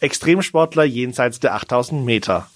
[0.00, 2.48] Extremsportler jenseits der 8000 Meter.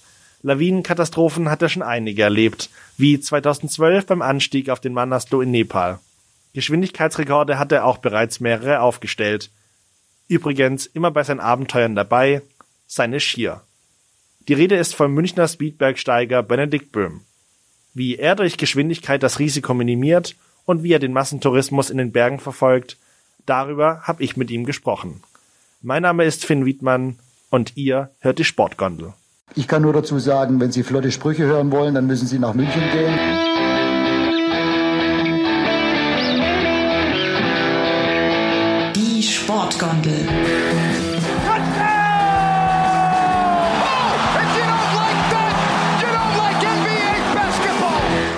[0.43, 5.99] Lawinenkatastrophen hat er schon einige erlebt, wie 2012 beim Anstieg auf den Manaslu in Nepal.
[6.53, 9.49] Geschwindigkeitsrekorde hat er auch bereits mehrere aufgestellt.
[10.27, 12.41] Übrigens immer bei seinen Abenteuern dabei,
[12.87, 13.61] seine Skier.
[14.47, 17.21] Die Rede ist vom Münchner Speedbergsteiger Benedikt Böhm.
[17.93, 20.35] Wie er durch Geschwindigkeit das Risiko minimiert
[20.65, 22.97] und wie er den Massentourismus in den Bergen verfolgt,
[23.45, 25.23] darüber habe ich mit ihm gesprochen.
[25.81, 27.17] Mein Name ist Finn Wiedmann
[27.53, 29.13] und ihr hört die Sportgondel.
[29.53, 32.55] Ich kann nur dazu sagen, wenn Sie flotte Sprüche hören wollen, dann müssen Sie nach
[32.55, 33.13] München gehen.
[38.95, 40.27] Die Sportgondel.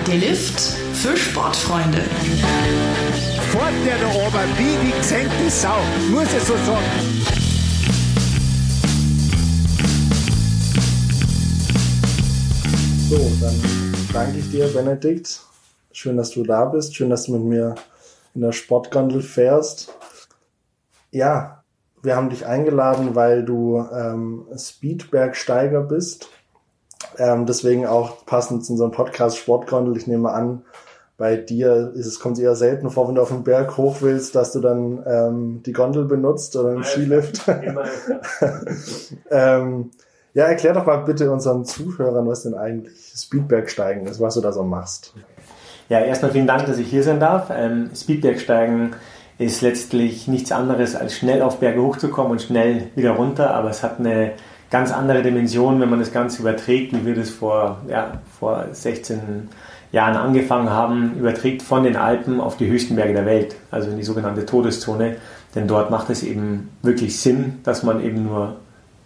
[0.06, 0.60] Der Lift
[0.92, 2.02] für Sportfreunde.
[3.50, 5.78] Fort der da oben, wie die gesenkte Sau,
[6.10, 7.45] muss ich so sagen.
[13.08, 13.54] So, dann
[14.12, 15.40] danke ich dir, Benedikt.
[15.92, 16.96] Schön, dass du da bist.
[16.96, 17.76] Schön, dass du mit mir
[18.34, 19.94] in der Sportgondel fährst.
[21.12, 21.62] Ja,
[22.02, 26.30] wir haben dich eingeladen, weil du ähm, Speedbergsteiger bist.
[27.16, 29.96] Ähm, deswegen auch passend zu unserem Podcast Sportgondel.
[29.96, 30.64] Ich nehme an,
[31.16, 34.34] bei dir ist es, kommt eher selten vor, wenn du auf den Berg hoch willst,
[34.34, 37.46] dass du dann ähm, die Gondel benutzt oder einen Skilift.
[39.30, 39.92] ähm,
[40.36, 44.52] ja, erklär doch mal bitte unseren Zuhörern, was denn eigentlich Speedbergsteigen ist, was du da
[44.52, 45.14] so machst.
[45.88, 47.50] Ja, erstmal vielen Dank, dass ich hier sein darf.
[47.50, 48.96] Ähm, Speedbergsteigen
[49.38, 53.82] ist letztlich nichts anderes, als schnell auf Berge hochzukommen und schnell wieder runter, aber es
[53.82, 54.32] hat eine
[54.70, 59.48] ganz andere Dimension, wenn man das Ganze überträgt, wie wir das vor, ja, vor 16
[59.90, 63.96] Jahren angefangen haben, überträgt von den Alpen auf die höchsten Berge der Welt, also in
[63.96, 65.16] die sogenannte Todeszone.
[65.54, 68.56] Denn dort macht es eben wirklich Sinn, dass man eben nur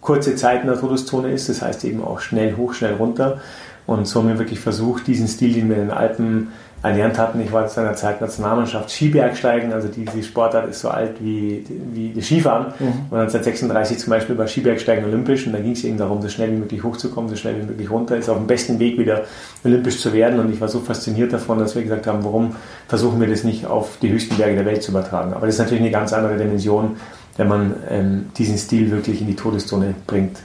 [0.01, 3.39] kurze Zeit in der Todeszone ist, das heißt eben auch schnell hoch, schnell runter.
[3.87, 6.49] Und so haben wir wirklich versucht, diesen Stil, den wir in den Alpen
[6.83, 7.39] erlernt hatten.
[7.41, 12.09] Ich war zu einer Zeit Nationalmannschaft Skibergsteigen, also diese Sportart ist so alt wie, wie
[12.09, 12.73] die Skifahren.
[12.79, 12.87] Mhm.
[13.11, 16.51] Und 1936 zum Beispiel war Skibergsteigen olympisch und da ging es eben darum, so schnell
[16.51, 19.25] wie möglich hochzukommen, so schnell wie möglich runter, ist auf dem besten Weg wieder
[19.63, 20.39] olympisch zu werden.
[20.39, 22.55] Und ich war so fasziniert davon, dass wir gesagt haben, warum
[22.87, 25.33] versuchen wir das nicht auf die höchsten Berge der Welt zu übertragen.
[25.33, 26.95] Aber das ist natürlich eine ganz andere Dimension,
[27.41, 30.37] wenn man ähm, diesen Stil wirklich in die Todeszone bringt.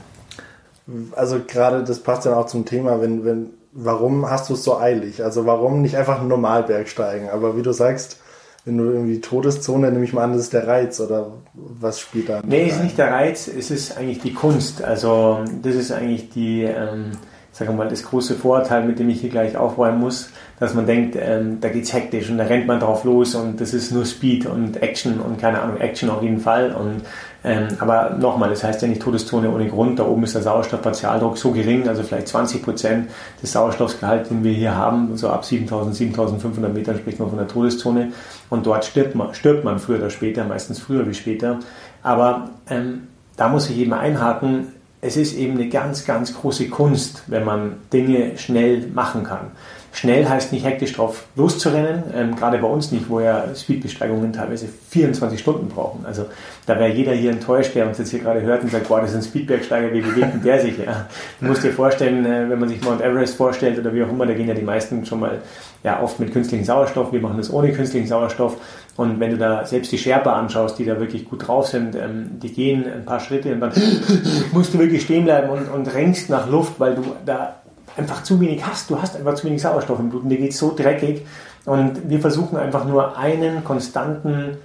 [1.15, 4.79] Also gerade das passt dann auch zum Thema, wenn, wenn, warum hast du es so
[4.79, 5.23] eilig?
[5.23, 7.29] Also warum nicht einfach einen Normalberg steigen?
[7.29, 8.17] Aber wie du sagst,
[8.65, 12.29] wenn du irgendwie Todeszone, nehme ich mal an, das ist der Reiz oder was spielt
[12.29, 12.41] da?
[12.43, 14.83] Nee, ist nicht der Reiz, es ist eigentlich die Kunst.
[14.83, 17.11] Also das ist eigentlich die, ähm,
[17.57, 20.29] sagen wir mal, das große Vorurteil, mit dem ich hier gleich aufräumen muss,
[20.59, 23.73] dass man denkt, ähm, da geht's hektisch und da rennt man drauf los und das
[23.73, 26.71] ist nur Speed und Action und keine Ahnung, Action auf jeden Fall.
[26.71, 27.01] Und
[27.43, 29.97] ähm, aber nochmal, das heißt ja nicht Todeszone ohne Grund.
[29.97, 33.09] Da oben ist der Sauerstoffpartialdruck so gering, also vielleicht 20 Prozent
[33.41, 37.47] des Sauerstoffgehalts, den wir hier haben, so ab 7000, 7500 Metern spricht man von der
[37.47, 38.11] Todeszone.
[38.51, 41.57] Und dort stirbt man, stirbt man früher oder später, meistens früher wie später.
[42.03, 44.67] Aber ähm, da muss ich eben einhaken,
[45.07, 49.51] es ist eben eine ganz, ganz große Kunst, wenn man Dinge schnell machen kann.
[49.93, 54.67] Schnell heißt nicht hektisch drauf loszurennen, ähm, gerade bei uns nicht, wo ja Speedbesteigungen teilweise
[54.89, 56.05] 24 Stunden brauchen.
[56.05, 56.25] Also
[56.67, 59.11] da wäre jeder hier enttäuscht, der uns jetzt hier gerade hört und sagt, boah, das
[59.11, 60.77] ist ein Speedbergsteiger, wie bewegt der sich?
[60.77, 61.07] Ja.
[61.39, 64.25] Du musst dir vorstellen, äh, wenn man sich Mount Everest vorstellt oder wie auch immer,
[64.25, 65.41] da gehen ja die meisten schon mal
[65.83, 68.57] ja, oft mit künstlichem Sauerstoff, wir machen das ohne künstlichen Sauerstoff.
[68.97, 72.39] Und wenn du da selbst die Sherpa anschaust, die da wirklich gut drauf sind, ähm,
[72.41, 73.71] die gehen ein paar Schritte und dann
[74.51, 77.57] musst du wirklich stehen bleiben und, und rängst nach Luft, weil du da
[77.95, 78.89] einfach zu wenig hast.
[78.89, 81.25] Du hast einfach zu wenig Sauerstoff im Blut und dir geht so dreckig.
[81.65, 84.57] Und wir versuchen einfach nur einen konstanten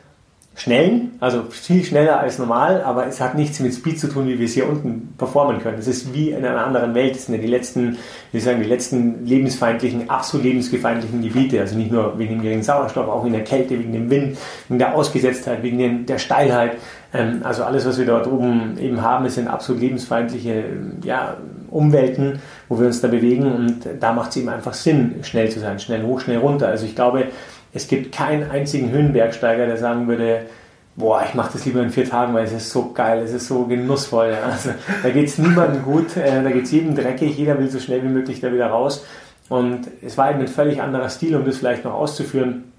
[0.55, 4.39] schnellen, also viel schneller als normal, aber es hat nichts mit Speed zu tun, wie
[4.39, 5.79] wir es hier unten performen können.
[5.79, 7.15] Es ist wie in einer anderen Welt.
[7.15, 7.97] Das sind ja die letzten,
[8.33, 11.59] wie sagen, die letzten lebensfeindlichen, absolut lebensgefeindlichen Gebiete.
[11.61, 14.37] Also nicht nur wegen dem geringen Sauerstoff, auch wegen der Kälte, wegen dem Wind,
[14.69, 16.77] wegen der Ausgesetztheit, wegen der Steilheit.
[17.15, 20.65] Ähm, also alles, was wir dort oben eben haben, sind absolut lebensfeindliche
[21.03, 21.39] ja,
[21.71, 23.51] Umwelten, wo wir uns da bewegen.
[23.51, 26.69] Und da macht es eben einfach Sinn, schnell zu sein, schnell hoch, schnell runter.
[26.69, 27.28] Also ich glaube,
[27.72, 30.47] es gibt keinen einzigen Höhenbergsteiger, der sagen würde,
[30.97, 33.48] boah, ich mache das lieber in vier Tagen, weil es ist so geil, es ist
[33.48, 34.36] so genussvoll.
[34.45, 34.71] Also,
[35.03, 38.03] da geht es niemandem gut, äh, da geht es jedem dreckig, jeder will so schnell
[38.03, 39.04] wie möglich da wieder raus.
[39.48, 42.72] Und es war eben ein völlig anderer Stil, um das vielleicht noch auszuführen.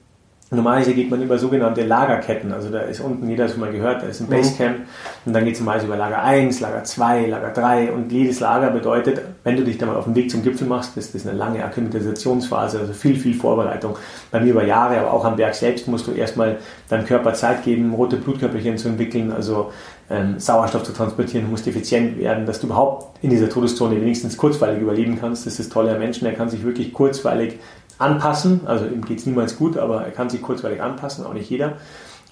[0.53, 2.53] Normalerweise geht man über sogenannte Lagerketten.
[2.53, 4.77] Also da ist unten, jeder schon mal gehört, da ist ein Basecamp
[5.25, 8.69] und dann geht es normalerweise über Lager 1, Lager 2, Lager 3 und jedes Lager
[8.69, 11.37] bedeutet, wenn du dich dann mal auf den Weg zum Gipfel machst, ist das eine
[11.37, 13.97] lange Akklimatisationsphase, also viel, viel Vorbereitung.
[14.31, 16.57] Bei mir über Jahre, aber auch am Berg selbst musst du erstmal
[16.89, 19.71] deinem Körper Zeit geben, rote Blutkörperchen zu entwickeln, also
[20.09, 24.37] ähm, Sauerstoff zu transportieren, du musst effizient werden, dass du überhaupt in dieser Todeszone wenigstens
[24.37, 25.45] kurzweilig überleben kannst.
[25.45, 27.59] Das ist das Tolle am Menschen, er kann sich wirklich kurzweilig
[28.03, 28.61] anpassen.
[28.65, 31.73] Also ihm geht es niemals gut, aber er kann sich kurzweilig anpassen, auch nicht jeder.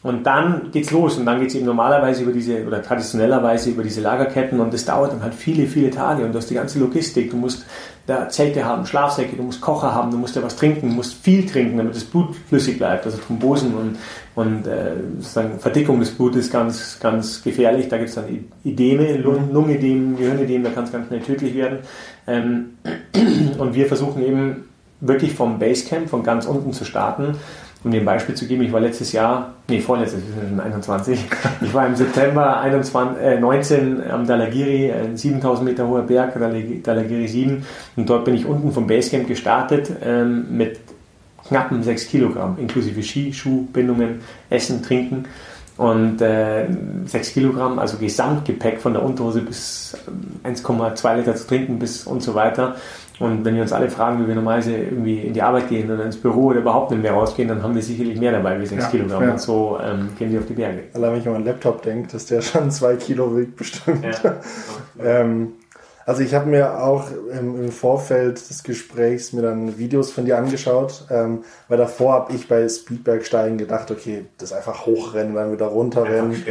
[0.03, 4.01] Und dann geht's los und dann geht's eben normalerweise über diese oder traditionellerweise über diese
[4.01, 7.29] Lagerketten und das dauert dann halt viele, viele Tage und du hast die ganze Logistik.
[7.29, 7.65] Du musst
[8.07, 11.13] da Zelte haben, Schlafsäcke, du musst Kocher haben, du musst ja was trinken, du musst
[11.23, 13.97] viel trinken, damit das Blut flüssig bleibt, also Thrombosen und,
[14.33, 17.87] und äh, sozusagen Verdickung des Blutes ganz, ganz gefährlich.
[17.87, 18.25] Da gibt's dann
[18.63, 21.77] Ideme, Lungenödem, Gehirnödem, da kann es ganz schnell tödlich werden.
[22.25, 22.71] Ähm,
[23.59, 24.70] und wir versuchen eben
[25.01, 27.35] wirklich vom Basecamp, von ganz unten zu starten.
[27.83, 31.25] Um dir ein Beispiel zu geben, ich war letztes Jahr, nee, vorletztes, wir sind 21,
[31.61, 36.35] ich war im September 21, äh, 19 am Dalagiri, ein 7000 Meter hoher Berg,
[36.83, 37.65] Dalagiri 7,
[37.95, 40.79] und dort bin ich unten vom Basecamp gestartet ähm, mit
[41.47, 44.21] knappen 6 Kilogramm, inklusive Ski, Schuhbindungen,
[44.51, 45.25] Essen, Trinken
[45.81, 46.67] und äh,
[47.05, 49.97] 6 Kilogramm, also Gesamtgepäck von der Unterhose bis
[50.43, 52.75] 1,2 ähm, Liter zu trinken bis und so weiter.
[53.17, 56.05] Und wenn wir uns alle fragen, wie wir normalerweise irgendwie in die Arbeit gehen oder
[56.05, 58.83] ins Büro oder überhaupt nicht mehr rausgehen, dann haben wir sicherlich mehr dabei wie 6
[58.83, 59.23] ja, Kilogramm.
[59.23, 59.31] Ja.
[59.31, 60.83] Und so ähm, gehen wir auf die Berge.
[60.93, 64.05] Allein wenn ich an meinen Laptop denke, dass der schon 2 Kilo wiegt bestimmt.
[64.23, 64.35] Ja.
[65.03, 65.53] ähm,
[66.05, 70.37] also ich habe mir auch im, im, Vorfeld des Gesprächs mir dann Videos von dir
[70.37, 75.67] angeschaut, ähm, weil davor habe ich bei Speedbergsteigen gedacht, okay, das einfach hochrennen, dann wieder
[75.67, 76.43] runterrennen.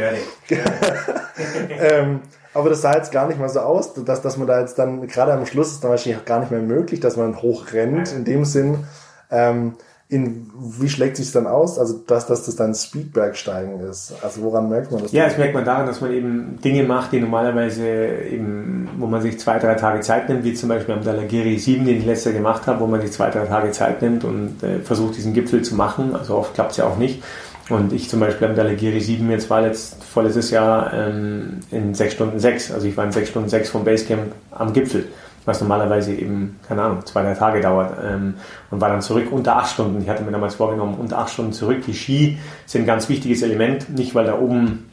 [1.69, 2.21] ähm,
[2.53, 5.07] aber das sah jetzt gar nicht mal so aus, dass, dass man da jetzt dann,
[5.07, 8.25] gerade am Schluss ist dann wahrscheinlich auch gar nicht mehr möglich, dass man hochrennt, in
[8.25, 8.85] dem Sinn.
[9.29, 9.75] Ähm,
[10.11, 11.79] in, wie schlägt sich dann aus?
[11.79, 14.13] Also, dass, dass das dann Speedbergsteigen ist.
[14.21, 15.13] Also, woran merkt man das?
[15.13, 17.87] Ja, das merkt man daran, dass man eben Dinge macht, die normalerweise
[18.29, 21.85] eben, wo man sich zwei, drei Tage Zeit nimmt, wie zum Beispiel am Dalagiri 7,
[21.85, 24.61] den ich letztes Jahr gemacht habe, wo man sich zwei, drei Tage Zeit nimmt und
[24.61, 26.13] äh, versucht, diesen Gipfel zu machen.
[26.13, 27.23] Also, oft klappt es ja auch nicht.
[27.69, 32.13] Und ich zum Beispiel am Dalagiri 7 jetzt war letzt, vorletztes Jahr ähm, in 6
[32.13, 32.73] Stunden 6.
[32.73, 35.05] Also ich war in 6 Stunden 6 vom Basecamp am Gipfel,
[35.45, 37.97] was normalerweise eben, keine Ahnung, zwei, drei Tage dauert.
[38.03, 38.35] Ähm,
[38.69, 40.01] und war dann zurück unter 8 Stunden.
[40.01, 41.83] Ich hatte mir damals vorgenommen, unter 8 Stunden zurück.
[41.87, 44.91] Die Ski sind ein ganz wichtiges Element, nicht weil da oben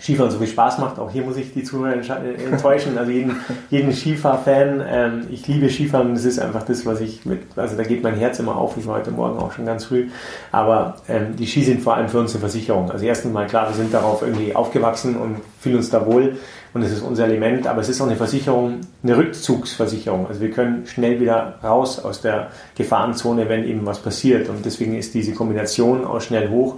[0.00, 0.98] Skifahren so viel Spaß macht.
[0.98, 2.96] Auch hier muss ich die Zuhörer enttäuschen.
[2.96, 3.36] Also jeden,
[3.70, 4.82] jeden Skifahr-Fan.
[4.88, 6.14] Ähm, ich liebe Skifahren.
[6.14, 8.76] Das ist einfach das, was ich mit, also da geht mein Herz immer auf.
[8.78, 10.08] Ich war heute Morgen auch schon ganz früh.
[10.52, 12.90] Aber ähm, die Ski sind vor allem für uns eine Versicherung.
[12.90, 16.38] Also erstens mal klar, wir sind darauf irgendwie aufgewachsen und fühlen uns da wohl.
[16.72, 17.66] Und es ist unser Element.
[17.66, 20.26] Aber es ist auch eine Versicherung, eine Rückzugsversicherung.
[20.26, 24.48] Also wir können schnell wieder raus aus der Gefahrenzone, wenn eben was passiert.
[24.48, 26.76] Und deswegen ist diese Kombination aus schnell hoch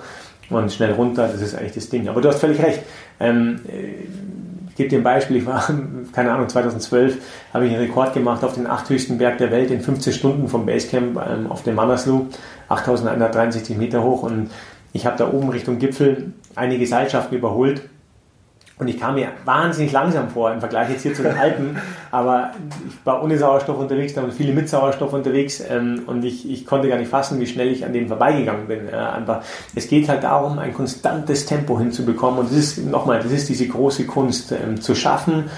[0.51, 2.09] und schnell runter, das ist eigentlich das Ding.
[2.09, 2.83] Aber du hast völlig recht.
[3.21, 4.07] Ähm, äh,
[4.69, 5.69] ich gebe dir ein Beispiel, ich war,
[6.13, 7.19] keine Ahnung, 2012
[7.53, 10.49] habe ich einen Rekord gemacht auf den acht höchsten Berg der Welt in 15 Stunden
[10.49, 12.29] vom Basecamp ähm, auf dem Manaslu,
[12.69, 14.51] 8163 Meter hoch und
[14.95, 17.83] ich habe da oben Richtung Gipfel einige Seilschaften überholt
[18.79, 21.77] und ich kam mir wahnsinnig langsam vor im Vergleich jetzt hier zu den Alpen,
[22.11, 22.53] aber
[22.89, 26.67] ich war ohne Sauerstoff unterwegs, da waren viele mit Sauerstoff unterwegs ähm, und ich, ich
[26.67, 28.89] konnte gar nicht fassen, wie schnell ich an denen vorbeigegangen bin.
[28.91, 29.43] Ja, einfach,
[29.75, 32.41] es geht halt darum, ein konstantes Tempo hinzubekommen.
[32.41, 35.51] Und das ist nochmal, das ist diese große Kunst, ähm, zu schaffen,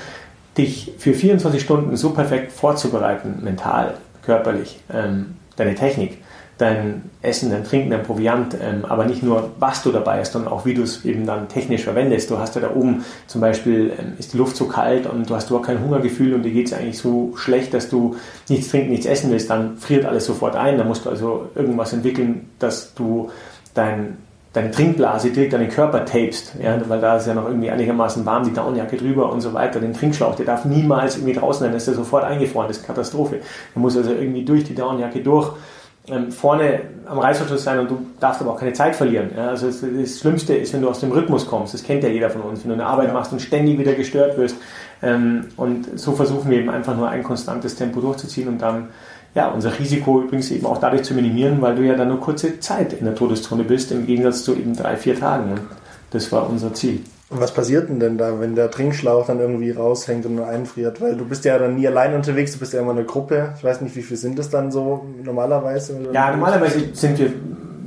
[0.59, 6.19] dich für 24 Stunden so perfekt vorzubereiten, mental, körperlich, ähm, deine Technik
[6.59, 10.53] dein Essen, dein Trinken, dein Proviant, ähm, aber nicht nur, was du dabei hast, sondern
[10.53, 12.31] auch, wie du es eben dann technisch verwendest.
[12.31, 15.35] Du hast ja da oben zum Beispiel, ähm, ist die Luft so kalt und du
[15.35, 18.17] hast überhaupt kein Hungergefühl und dir geht es eigentlich so schlecht, dass du
[18.49, 20.79] nichts trinken, nichts essen willst, dann friert alles sofort ein.
[20.79, 23.31] Da musst du also irgendwas entwickeln, dass du
[23.75, 24.19] dein,
[24.53, 28.25] deine Trinkblase direkt an den Körper tapest, ja, weil da ist ja noch irgendwie einigermaßen
[28.25, 29.81] warm, die Downjacke drüber und so weiter.
[29.81, 32.87] Den Trinkschlauch, der darf niemals irgendwie draußen sein, dann ist der sofort eingefroren, das ist
[32.87, 33.41] Katastrophe.
[33.75, 35.57] Du musst also irgendwie durch die Downjacke durch
[36.09, 39.31] ähm, vorne am Reißverschluss sein und du darfst aber auch keine Zeit verlieren.
[39.35, 39.49] Ja?
[39.49, 41.73] Also das, das, Schlimmste ist, wenn du aus dem Rhythmus kommst.
[41.73, 42.63] Das kennt ja jeder von uns.
[42.63, 44.57] Wenn du eine Arbeit machst und ständig wieder gestört wirst.
[45.03, 48.89] Ähm, und so versuchen wir eben einfach nur ein konstantes Tempo durchzuziehen und dann
[49.35, 52.61] ja, unser Risiko übrigens eben auch dadurch zu minimieren, weil du ja dann nur kurze
[52.61, 55.53] Zeit in der Todeszone bist, im Gegensatz zu eben drei, vier Tagen.
[55.53, 55.61] Und
[56.11, 57.01] das war unser Ziel.
[57.35, 61.01] Und was passiert denn da, wenn der Trinkschlauch dann irgendwie raushängt und einfriert?
[61.01, 63.55] Weil du bist ja dann nie allein unterwegs, du bist ja immer eine Gruppe.
[63.57, 65.99] Ich weiß nicht, wie viel sind das dann so normalerweise?
[66.13, 67.33] Ja, normalerweise sind wir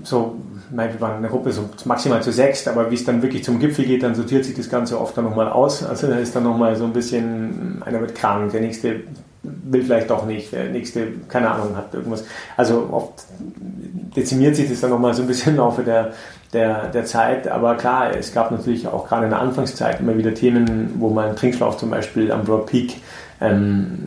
[0.04, 0.36] so,
[0.70, 3.58] nein, wir waren eine Gruppe so maximal zu sechs, aber wie es dann wirklich zum
[3.58, 5.82] Gipfel geht, dann sortiert sich das Ganze oft dann nochmal aus.
[5.82, 9.04] Also da ist dann nochmal so ein bisschen, einer wird krank, der nächste
[9.44, 12.26] will vielleicht doch nicht, der nächste, keine Ahnung, hat irgendwas.
[12.56, 13.24] Also oft
[14.16, 16.12] dezimiert sich das dann nochmal so ein bisschen im Laufe der,
[16.54, 17.48] der, der Zeit.
[17.48, 21.30] Aber klar, es gab natürlich auch gerade in der Anfangszeit immer wieder Themen, wo mal
[21.30, 22.96] ein Trinkschlauch zum Beispiel am Broad Peak
[23.42, 23.98] ähm,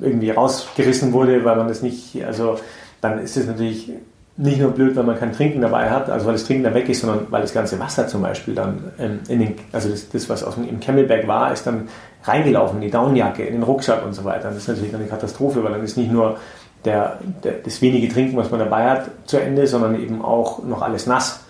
[0.00, 2.58] irgendwie rausgerissen wurde, weil man das nicht, also
[3.00, 3.90] dann ist es natürlich
[4.38, 6.88] nicht nur blöd, wenn man kein Trinken dabei hat, also weil das Trinken da weg
[6.88, 10.28] ist, sondern weil das ganze Wasser zum Beispiel dann ähm, in den, also das, das
[10.28, 11.88] was aus dem, im Camelback war, ist dann
[12.24, 14.48] reingelaufen in die Downjacke, in den Rucksack und so weiter.
[14.48, 16.36] Das ist natürlich dann eine Katastrophe, weil dann ist nicht nur
[16.84, 20.82] der, der, das wenige Trinken, was man dabei hat, zu Ende, sondern eben auch noch
[20.82, 21.40] alles nass.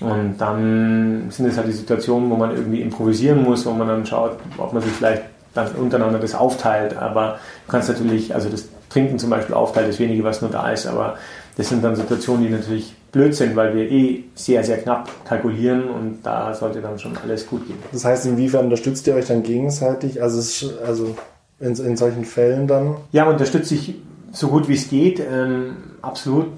[0.00, 4.04] Und dann sind es halt die Situationen, wo man irgendwie improvisieren muss, wo man dann
[4.04, 5.22] schaut, ob man sich vielleicht
[5.54, 6.96] dann untereinander das aufteilt.
[6.96, 10.70] Aber du kannst natürlich, also das Trinken zum Beispiel aufteilt, das wenige, was nur da
[10.70, 11.16] ist, aber
[11.56, 15.84] das sind dann Situationen, die natürlich blöd sind, weil wir eh sehr, sehr knapp kalkulieren
[15.84, 17.78] und da sollte dann schon alles gut gehen.
[17.92, 20.20] Das heißt, inwiefern unterstützt ihr euch dann gegenseitig?
[20.20, 21.16] Also, es, also
[21.60, 22.96] in, in solchen Fällen dann?
[23.12, 23.94] Ja, man unterstützt sich
[24.32, 25.20] so gut wie es geht.
[25.20, 26.48] Ähm, absolut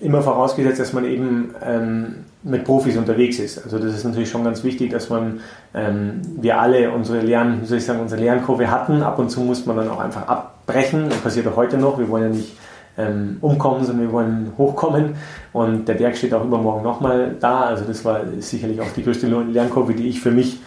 [0.00, 3.62] immer vorausgesetzt, dass man eben ähm, mit Profis unterwegs ist.
[3.62, 5.40] Also das ist natürlich schon ganz wichtig, dass man
[5.74, 9.02] ähm, wir alle unsere Lern, soll ich sagen, unsere Lernkurve hatten.
[9.02, 11.08] Ab und zu muss man dann auch einfach abbrechen.
[11.10, 11.98] Das passiert auch heute noch.
[11.98, 12.56] Wir wollen ja nicht
[12.96, 15.16] ähm, umkommen, sondern wir wollen hochkommen.
[15.52, 17.60] Und der Berg steht auch übermorgen nochmal da.
[17.62, 20.60] Also das war sicherlich auch die größte Lernkurve, die ich für mich,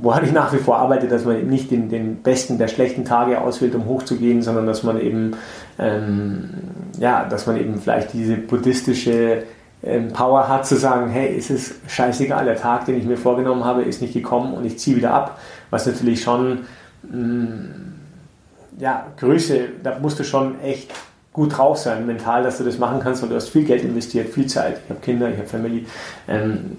[0.00, 3.40] wo ich nach wie vor arbeite, dass man nicht den, den besten der schlechten Tage
[3.40, 5.32] auswählt, um hochzugehen, sondern dass man eben,
[5.78, 6.50] ähm,
[6.98, 9.42] ja, dass man eben vielleicht diese buddhistische
[10.12, 13.82] Power hat zu sagen, hey, es ist scheißegal, der Tag, den ich mir vorgenommen habe,
[13.82, 15.38] ist nicht gekommen und ich ziehe wieder ab,
[15.70, 16.60] was natürlich schon,
[17.02, 17.94] mh, mm,
[18.78, 20.90] ja, Größe, da musst du schon echt
[21.34, 24.28] gut drauf sein, mental, dass du das machen kannst, weil du hast viel Geld investiert,
[24.28, 24.80] viel Zeit.
[24.84, 25.84] Ich habe Kinder, ich habe Family.
[26.28, 26.76] Ähm,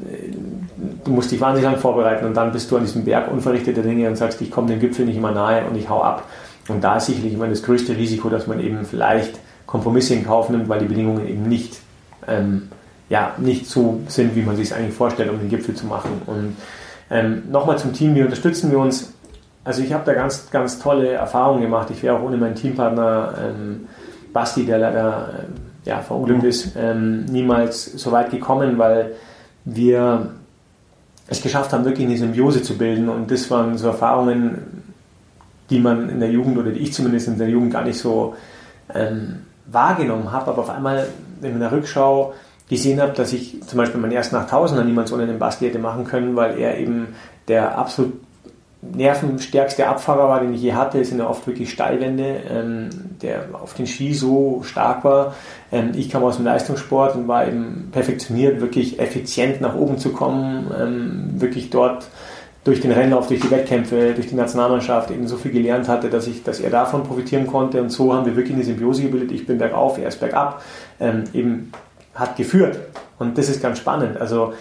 [1.03, 4.07] du musst dich wahnsinnig lang vorbereiten und dann bist du an diesem Berg unverrichteter Dinge
[4.07, 6.23] und sagst, ich komme dem Gipfel nicht immer nahe und ich hau ab.
[6.69, 10.49] Und da ist sicherlich immer das größte Risiko, dass man eben vielleicht Kompromisse in Kauf
[10.49, 11.77] nimmt, weil die Bedingungen eben nicht,
[12.25, 12.69] ähm,
[13.09, 16.21] ja, nicht so sind, wie man sich es eigentlich vorstellt, um den Gipfel zu machen.
[16.25, 16.55] Und
[17.09, 19.13] ähm, nochmal zum Team, wie unterstützen wir uns?
[19.63, 21.89] Also ich habe da ganz, ganz tolle Erfahrungen gemacht.
[21.91, 23.87] Ich wäre auch ohne meinen Teampartner ähm,
[24.33, 25.29] Basti, der leider
[25.85, 26.49] äh, ja, verunglückt mhm.
[26.49, 29.13] ist, ähm, niemals so weit gekommen, weil
[29.65, 30.31] wir
[31.27, 33.09] es geschafft haben, wirklich eine Symbiose zu bilden.
[33.09, 34.83] Und das waren so Erfahrungen,
[35.69, 38.35] die man in der Jugend oder die ich zumindest in der Jugend gar nicht so
[38.93, 40.51] ähm, wahrgenommen habe.
[40.51, 41.07] Aber auf einmal,
[41.41, 42.33] in der Rückschau
[42.69, 46.05] gesehen habe, dass ich zum Beispiel meinen ersten 8000er niemals ohne den Basti hätte machen
[46.05, 47.15] können, weil er eben
[47.47, 48.13] der absolut
[48.93, 52.89] nervenstärkste Abfahrer war, den ich je hatte, sind ja oft wirklich Steilwände, ähm,
[53.21, 55.35] der auf den Ski so stark war.
[55.71, 60.09] Ähm, ich kam aus dem Leistungssport und war eben perfektioniert, wirklich effizient nach oben zu
[60.09, 62.07] kommen, ähm, wirklich dort
[62.63, 66.25] durch den Rennlauf, durch die Wettkämpfe, durch die Nationalmannschaft eben so viel gelernt hatte, dass
[66.25, 67.79] ich, dass er davon profitieren konnte.
[67.81, 69.31] Und so haben wir wirklich eine Symbiose gebildet.
[69.31, 70.63] Ich bin bergauf, er ist bergab,
[70.99, 71.71] ähm, eben
[72.15, 72.79] hat geführt.
[73.19, 74.17] Und das ist ganz spannend.
[74.17, 74.53] Also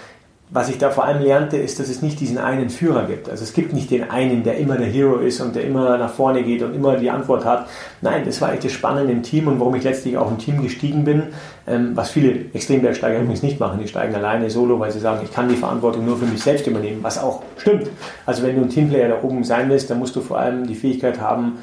[0.51, 3.31] was ich da vor allem lernte, ist, dass es nicht diesen einen Führer gibt.
[3.31, 6.13] Also es gibt nicht den einen, der immer der Hero ist und der immer nach
[6.13, 7.67] vorne geht und immer die Antwort hat.
[8.03, 10.63] Nein, das war echt das Spannende im Team und warum ich letztlich auch im Team
[10.63, 11.25] gestiegen bin,
[11.67, 13.81] ähm, was viele Extrembergsteiger übrigens nicht machen.
[13.81, 16.67] Die steigen alleine solo, weil sie sagen, ich kann die Verantwortung nur für mich selbst
[16.67, 17.89] übernehmen, was auch stimmt.
[18.27, 20.75] Also wenn du ein Teamplayer da oben sein willst, dann musst du vor allem die
[20.75, 21.59] Fähigkeit haben,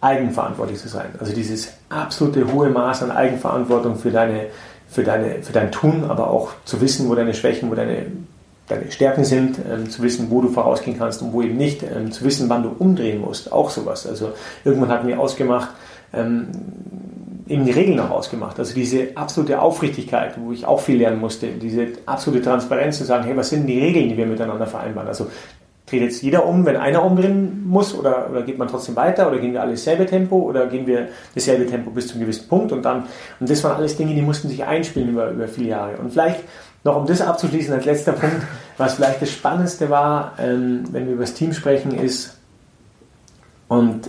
[0.00, 1.10] eigenverantwortlich zu sein.
[1.20, 4.46] Also dieses absolute hohe Maß an Eigenverantwortung für deine
[4.92, 8.06] für, deine, für dein Tun, aber auch zu wissen, wo deine Schwächen, wo deine,
[8.68, 12.12] deine Stärken sind, ähm, zu wissen, wo du vorausgehen kannst und wo eben nicht, ähm,
[12.12, 14.06] zu wissen, wann du umdrehen musst, auch sowas.
[14.06, 14.32] Also
[14.64, 15.70] irgendwann hatten wir ausgemacht,
[16.12, 16.48] ähm,
[17.48, 18.58] eben die Regeln auch ausgemacht.
[18.58, 23.24] Also diese absolute Aufrichtigkeit, wo ich auch viel lernen musste, diese absolute Transparenz zu sagen,
[23.24, 25.08] hey, was sind die Regeln, die wir miteinander vereinbaren?
[25.08, 25.28] Also
[25.92, 29.38] dreht jetzt jeder um, wenn einer umdrehen muss oder, oder geht man trotzdem weiter oder
[29.38, 32.72] gehen wir alle dasselbe Tempo oder gehen wir dasselbe Tempo bis zu einem gewissen Punkt
[32.72, 33.04] und dann,
[33.38, 35.96] und das waren alles Dinge, die mussten sich einspielen über, über viele Jahre.
[35.98, 36.40] Und vielleicht
[36.82, 38.42] noch um das abzuschließen als letzter Punkt,
[38.78, 42.38] was vielleicht das Spannendste war, ähm, wenn wir über das Team sprechen, ist,
[43.68, 44.08] und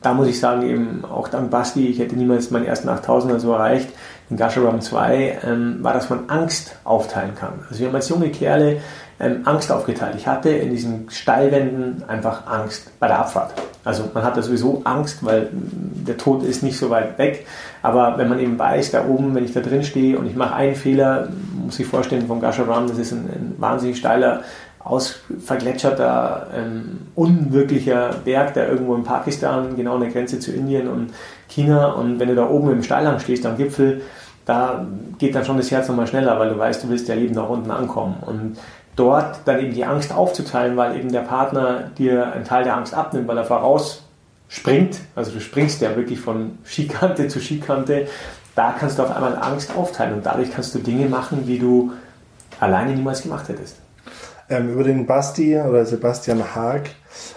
[0.00, 3.52] da muss ich sagen, eben auch dank Basti, ich hätte niemals meinen ersten 8000er so
[3.52, 3.88] erreicht,
[4.30, 7.60] in Gasheram 2, ähm, war, dass man Angst aufteilen kann.
[7.68, 8.80] Also wir haben als junge Kerle
[9.18, 10.14] ähm, Angst aufgeteilt.
[10.16, 13.54] Ich hatte in diesen Steilwänden einfach Angst bei der Abfahrt.
[13.84, 17.46] Also man hat da sowieso Angst, weil der Tod ist nicht so weit weg.
[17.82, 20.54] Aber wenn man eben weiß, da oben, wenn ich da drin stehe und ich mache
[20.54, 24.42] einen Fehler, muss ich vorstellen, vom Gasheram, das ist ein, ein wahnsinnig steiler
[24.86, 31.12] ausvergletscherter, ähm, unwirklicher Berg, der irgendwo in Pakistan, genau an der Grenze zu Indien und
[31.48, 31.92] China.
[31.92, 34.02] Und wenn du da oben im Steilhang stehst, am Gipfel,
[34.44, 34.86] da
[35.18, 37.48] geht dann schon das Herz nochmal schneller, weil du weißt, du willst ja lebend nach
[37.48, 38.16] unten ankommen.
[38.24, 38.56] Und
[38.96, 42.94] dort dann eben die Angst aufzuteilen, weil eben der Partner dir einen Teil der Angst
[42.94, 44.02] abnimmt, weil er voraus
[44.48, 44.98] springt.
[45.14, 48.06] Also du springst ja wirklich von Skikante zu Skikante
[48.56, 51.92] da kannst du auf einmal Angst aufteilen und dadurch kannst du Dinge machen, die du
[52.58, 53.76] alleine niemals gemacht hättest.
[54.48, 56.90] Ähm, über den Basti oder Sebastian Haag,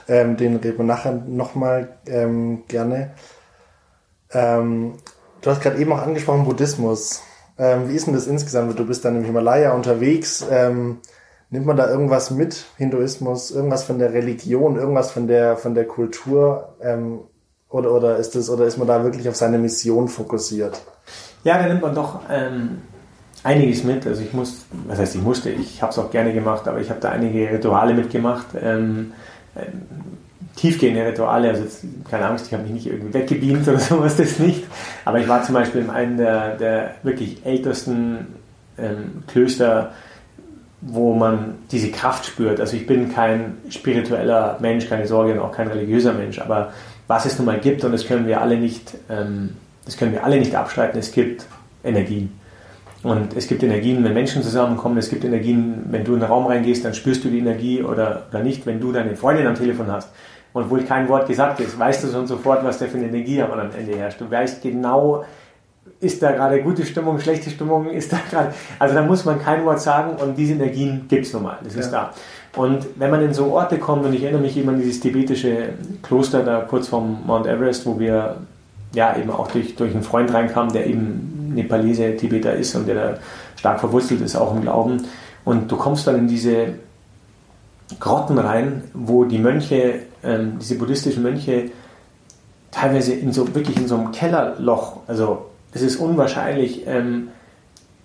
[0.07, 3.11] ähm, den reden wir nachher nochmal ähm, gerne.
[4.31, 4.93] Ähm,
[5.41, 7.21] du hast gerade eben auch angesprochen Buddhismus.
[7.57, 8.79] Ähm, wie ist denn das insgesamt?
[8.79, 10.45] Du bist dann im Himalaya unterwegs.
[11.51, 12.65] Nimmt man da irgendwas mit?
[12.77, 16.75] Hinduismus, irgendwas von der Religion, irgendwas von der von der Kultur?
[16.81, 17.21] Ähm,
[17.69, 20.79] oder, oder ist das, oder ist man da wirklich auf seine Mission fokussiert?
[21.43, 22.81] Ja, da nimmt man doch ähm,
[23.43, 24.05] einiges mit.
[24.05, 26.89] Also ich muss, was heißt ich musste, ich habe es auch gerne gemacht, aber ich
[26.89, 28.47] habe da einige Rituale mitgemacht.
[28.59, 29.13] Ähm,
[29.55, 29.81] ähm,
[30.55, 34.39] tiefgehende Rituale, also jetzt, keine Angst, ich habe mich nicht irgendwie weggebeamt oder sowas, das
[34.39, 34.65] nicht.
[35.05, 38.35] Aber ich war zum Beispiel in einem der, der wirklich ältesten
[38.77, 39.93] ähm, Klöster,
[40.81, 42.59] wo man diese Kraft spürt.
[42.59, 46.71] Also ich bin kein spiritueller Mensch, keine Sorge und auch kein religiöser Mensch, aber
[47.07, 49.55] was es nun mal gibt und das können wir alle nicht, ähm,
[49.86, 51.45] das können wir alle nicht abstreiten, es gibt
[51.83, 52.29] Energie.
[53.01, 56.48] Und es gibt Energien, wenn Menschen zusammenkommen, es gibt Energien, wenn du in den Raum
[56.48, 59.89] reingehst, dann spürst du die Energie oder, oder nicht, wenn du deine Freundin am Telefon
[59.89, 60.09] hast.
[60.51, 63.41] Und obwohl kein Wort gesagt ist, weißt du schon sofort, was da für eine Energie
[63.41, 64.19] am Ende herrscht.
[64.19, 65.24] Du weißt genau,
[66.01, 69.65] ist da gerade gute Stimmung, schlechte Stimmung, ist da gerade, also da muss man kein
[69.65, 72.13] Wort sagen und diese Energien gibt es nun mal, das ist ja.
[72.53, 72.61] da.
[72.61, 75.69] Und wenn man in so Orte kommt, und ich erinnere mich eben an dieses tibetische
[76.01, 78.37] Kloster da kurz vom Mount Everest, wo wir
[78.93, 82.95] ja eben auch durch, durch einen Freund reinkamen, der eben Nepalese, Tibeter ist und der
[82.95, 83.17] da
[83.55, 85.05] stark verwurzelt ist, auch im Glauben.
[85.45, 86.73] Und du kommst dann in diese
[87.99, 91.71] Grotten rein, wo die Mönche, ähm, diese buddhistischen Mönche,
[92.71, 97.29] teilweise in so, wirklich in so einem Kellerloch, also es ist unwahrscheinlich, ähm,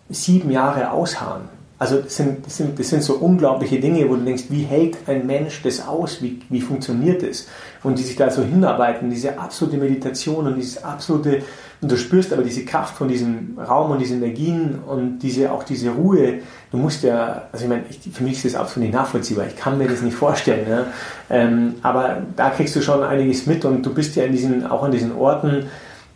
[0.08, 1.48] sieben Jahre ausharren.
[1.76, 4.96] Also das sind, das, sind, das sind so unglaubliche Dinge, wo du denkst, wie hält
[5.06, 7.48] ein Mensch das aus, wie, wie funktioniert das?
[7.82, 11.42] Und die sich da so hinarbeiten, diese absolute Meditation und dieses absolute,
[11.80, 15.64] und du spürst aber diese Kraft von diesem Raum und diesen Energien und diese, auch
[15.64, 16.38] diese Ruhe.
[16.70, 19.56] Du musst ja, also ich meine, ich, für mich ist das absolut nicht nachvollziehbar, ich
[19.56, 20.68] kann mir das nicht vorstellen.
[20.68, 20.86] Ne?
[21.28, 24.84] Ähm, aber da kriegst du schon einiges mit und du bist ja in diesen, auch
[24.84, 25.66] an diesen Orten,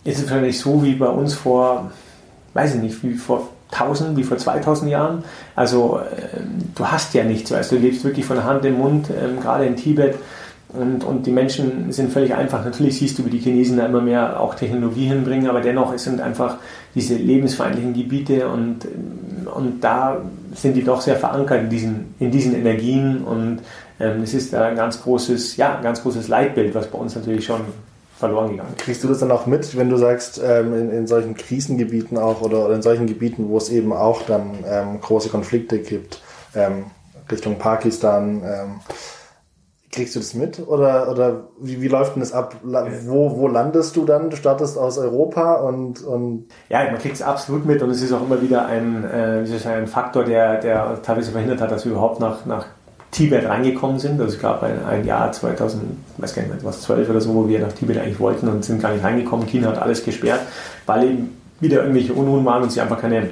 [0.08, 1.90] ist es wahrscheinlich so wie bei uns vor,
[2.54, 5.24] weiß ich nicht, wie vor 1000, wie vor 2000 Jahren.
[5.54, 6.40] Also äh,
[6.74, 9.76] du hast ja nichts, weißt du, lebst wirklich von Hand im Mund, äh, gerade in
[9.76, 10.16] Tibet.
[10.70, 12.62] Und, und die Menschen sind völlig einfach.
[12.64, 16.04] Natürlich siehst du, wie die Chinesen da immer mehr auch Technologie hinbringen, aber dennoch es
[16.04, 16.56] sind einfach
[16.94, 18.86] diese lebensfeindlichen Gebiete und,
[19.54, 20.20] und da
[20.54, 23.60] sind die doch sehr verankert in diesen, in diesen Energien und
[23.98, 27.14] ähm, es ist da ein ganz großes, ja, ein ganz großes Leitbild, was bei uns
[27.14, 27.62] natürlich schon
[28.18, 28.74] verloren gegangen.
[28.76, 32.40] Kriegst du das dann auch mit, wenn du sagst, ähm, in, in solchen Krisengebieten auch
[32.40, 36.20] oder, oder, in solchen Gebieten, wo es eben auch dann ähm, große Konflikte gibt,
[36.54, 36.86] ähm,
[37.30, 38.80] Richtung Pakistan, ähm,
[39.92, 42.56] kriegst du das mit oder, oder wie, wie läuft denn das ab?
[42.62, 44.30] Wo, wo landest du dann?
[44.30, 48.12] Du startest aus Europa und, und Ja, man kriegt es absolut mit und es ist
[48.12, 52.20] auch immer wieder ein, äh, ein Faktor, der, der teilweise verhindert hat, dass wir überhaupt
[52.20, 52.66] nach, nach
[53.10, 54.20] Tibet reingekommen sind.
[54.20, 55.82] Also es gab ein, ein Jahr 2000,
[56.18, 58.64] weiß gar nicht mehr, was 12 oder so, wo wir nach Tibet eigentlich wollten und
[58.64, 59.46] sind gar nicht reingekommen.
[59.46, 60.40] China hat alles gesperrt,
[60.86, 63.30] weil eben wieder irgendwelche Unruhen waren und sie einfach keine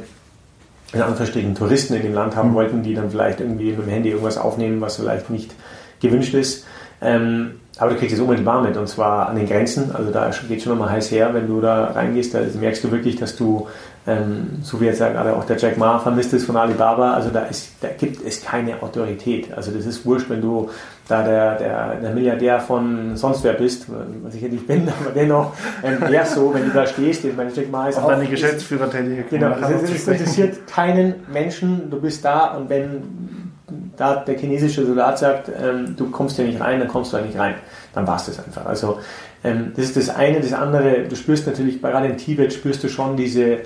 [0.93, 2.55] in Anführungsstrichen Touristen in dem Land haben mhm.
[2.55, 5.53] wollten, die dann vielleicht irgendwie mit dem Handy irgendwas aufnehmen, was vielleicht nicht
[6.01, 6.65] gewünscht ist.
[7.01, 9.95] Ähm, aber du kriegst es unmittelbar mit und zwar an den Grenzen.
[9.95, 12.35] Also da geht schon nochmal heiß her, wenn du da reingehst.
[12.35, 13.67] Da merkst du wirklich, dass du
[14.07, 17.41] ähm, so wie jetzt gerade auch der Jack Ma vermisst ist von Alibaba, also da,
[17.43, 19.53] ist, da gibt es keine Autorität.
[19.53, 20.71] Also das ist wurscht, wenn du
[21.09, 23.87] da der, der, der Milliardär von sonst wer bist,
[24.23, 27.37] was ich ja nicht bin, aber dennoch ähm, wäre so, wenn du da stehst, ich
[27.37, 28.05] meine, Jack Ma ist auch...
[28.05, 29.27] Auch deine Geschäftsführer tätig.
[29.29, 33.36] Genau, das, das interessiert keinen Menschen, du bist da und wenn
[33.97, 37.23] da der chinesische Soldat sagt, ähm, du kommst hier nicht rein, dann kommst du da
[37.23, 37.55] nicht rein.
[37.95, 38.67] Dann war es das einfach.
[38.67, 38.99] Also
[39.45, 40.41] ähm, das ist das eine.
[40.41, 43.59] Das andere, du spürst natürlich, gerade in Tibet spürst du schon diese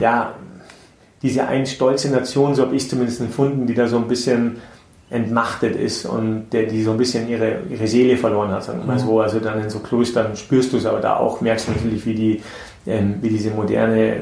[0.00, 0.34] ja,
[1.22, 4.56] diese ein stolze Nation, so habe ich zumindest empfunden, die da so ein bisschen
[5.08, 8.86] entmachtet ist und der, die so ein bisschen ihre, ihre Seele verloren hat, sagen wir
[8.86, 9.20] mal so.
[9.20, 12.14] Also dann in so Klöstern spürst du es, aber da auch merkst du natürlich, wie,
[12.14, 12.42] die,
[12.86, 14.20] ähm, wie diese moderne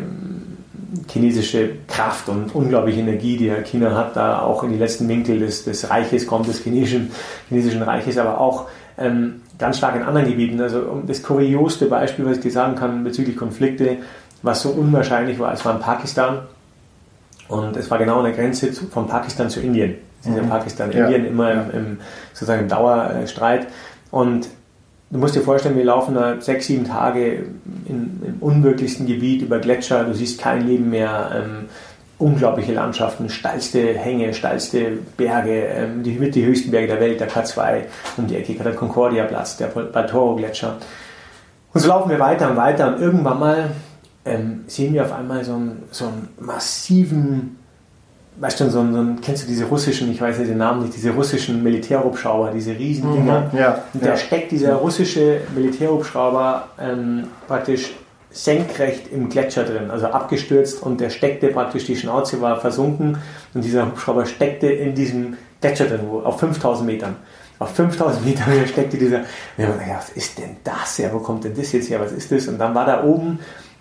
[1.11, 5.65] chinesische Kraft und unglaubliche Energie, die China hat, da auch in die letzten Winkel des,
[5.65, 7.11] des Reiches kommt, des chinesischen,
[7.49, 8.67] chinesischen Reiches, aber auch
[8.99, 10.61] ähm, ganz stark in anderen Gebieten.
[10.61, 13.99] Also das kurioseste Beispiel, was ich dir sagen kann bezüglich Konflikte,
[14.43, 15.53] was so unwahrscheinlich war.
[15.53, 16.41] Es war in Pakistan
[17.49, 19.95] und es war genau an der Grenze zu, von Pakistan zu Indien.
[20.21, 20.49] Es ja mhm.
[20.49, 21.05] Pakistan, ja.
[21.05, 21.99] Indien immer im, im,
[22.33, 23.67] sozusagen im Dauerstreit.
[24.11, 24.49] Und
[25.15, 27.45] du musst dir vorstellen, wir laufen da sechs, sieben Tage
[27.87, 31.31] in, im unmöglichsten Gebiet über Gletscher, du siehst kein Leben mehr.
[31.35, 31.69] Ähm,
[32.19, 37.29] unglaubliche Landschaften, steilste Hänge, steilste Berge, ähm, die, mit die höchsten Berge der Welt, der
[37.29, 37.83] K2
[38.17, 40.79] um die Ecke, der Concordia Platz, der Baltoro Gletscher.
[41.73, 43.71] Und so laufen wir weiter und weiter und irgendwann mal
[44.25, 47.54] ähm, sehen wir auf einmal so einen, so einen massiven,
[48.37, 50.83] weißt du, so einen, so einen, kennst du diese russischen, ich weiß nicht den Namen
[50.83, 53.51] nicht, diese russischen Militärhubschrauber, diese riesen Dinger.
[53.53, 54.17] Mhm, ja, Und da ja.
[54.17, 57.95] steckt dieser russische Militärhubschrauber ähm, praktisch
[58.31, 63.19] senkrecht im Gletscher drin, also abgestürzt und der steckte praktisch, die Schnauze war versunken
[63.55, 67.17] und dieser Hubschrauber steckte in diesem Gletscher drin, wo, auf 5000 Metern.
[67.61, 69.19] Auf 5000 Metern steckte dieser,
[69.57, 70.99] und ich ja, was ist denn das?
[70.99, 72.01] Ja, wo kommt denn das jetzt her?
[72.01, 72.49] Was ist das?
[72.49, 73.39] Und dann war da oben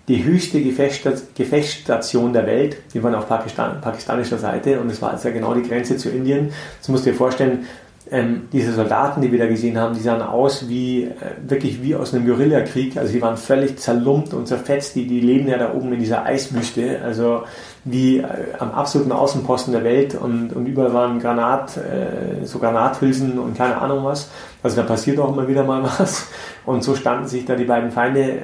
[0.08, 2.76] die höchste Gefechtsstation der Welt.
[2.92, 6.52] Die waren auf Pakistan, pakistanischer Seite und es war also genau die Grenze zu Indien.
[6.78, 7.66] Das musst du dir vorstellen,
[8.10, 11.10] ähm, diese Soldaten, die wir da gesehen haben, die sahen aus wie, äh,
[11.48, 12.98] wirklich wie aus einem Guerillakrieg.
[12.98, 14.94] Also die waren völlig zerlumpt und zerfetzt.
[14.94, 17.00] Die, die leben ja da oben in dieser Eiswüste.
[17.02, 17.44] Also
[17.84, 18.26] wie äh,
[18.58, 23.78] am absoluten Außenposten der Welt und, und überall waren Granat, äh, so Granathülsen und keine
[23.78, 24.30] Ahnung was.
[24.62, 26.28] Also da passiert auch immer wieder mal was.
[26.66, 28.38] Und so standen sich da die beiden Feinde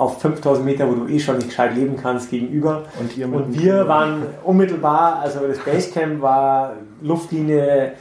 [0.00, 2.84] auf 5000 Meter, wo du eh schon nicht gescheit leben kannst, gegenüber.
[2.98, 7.92] Und und wir waren unmittelbar, also das Basecamp war Luftlinie,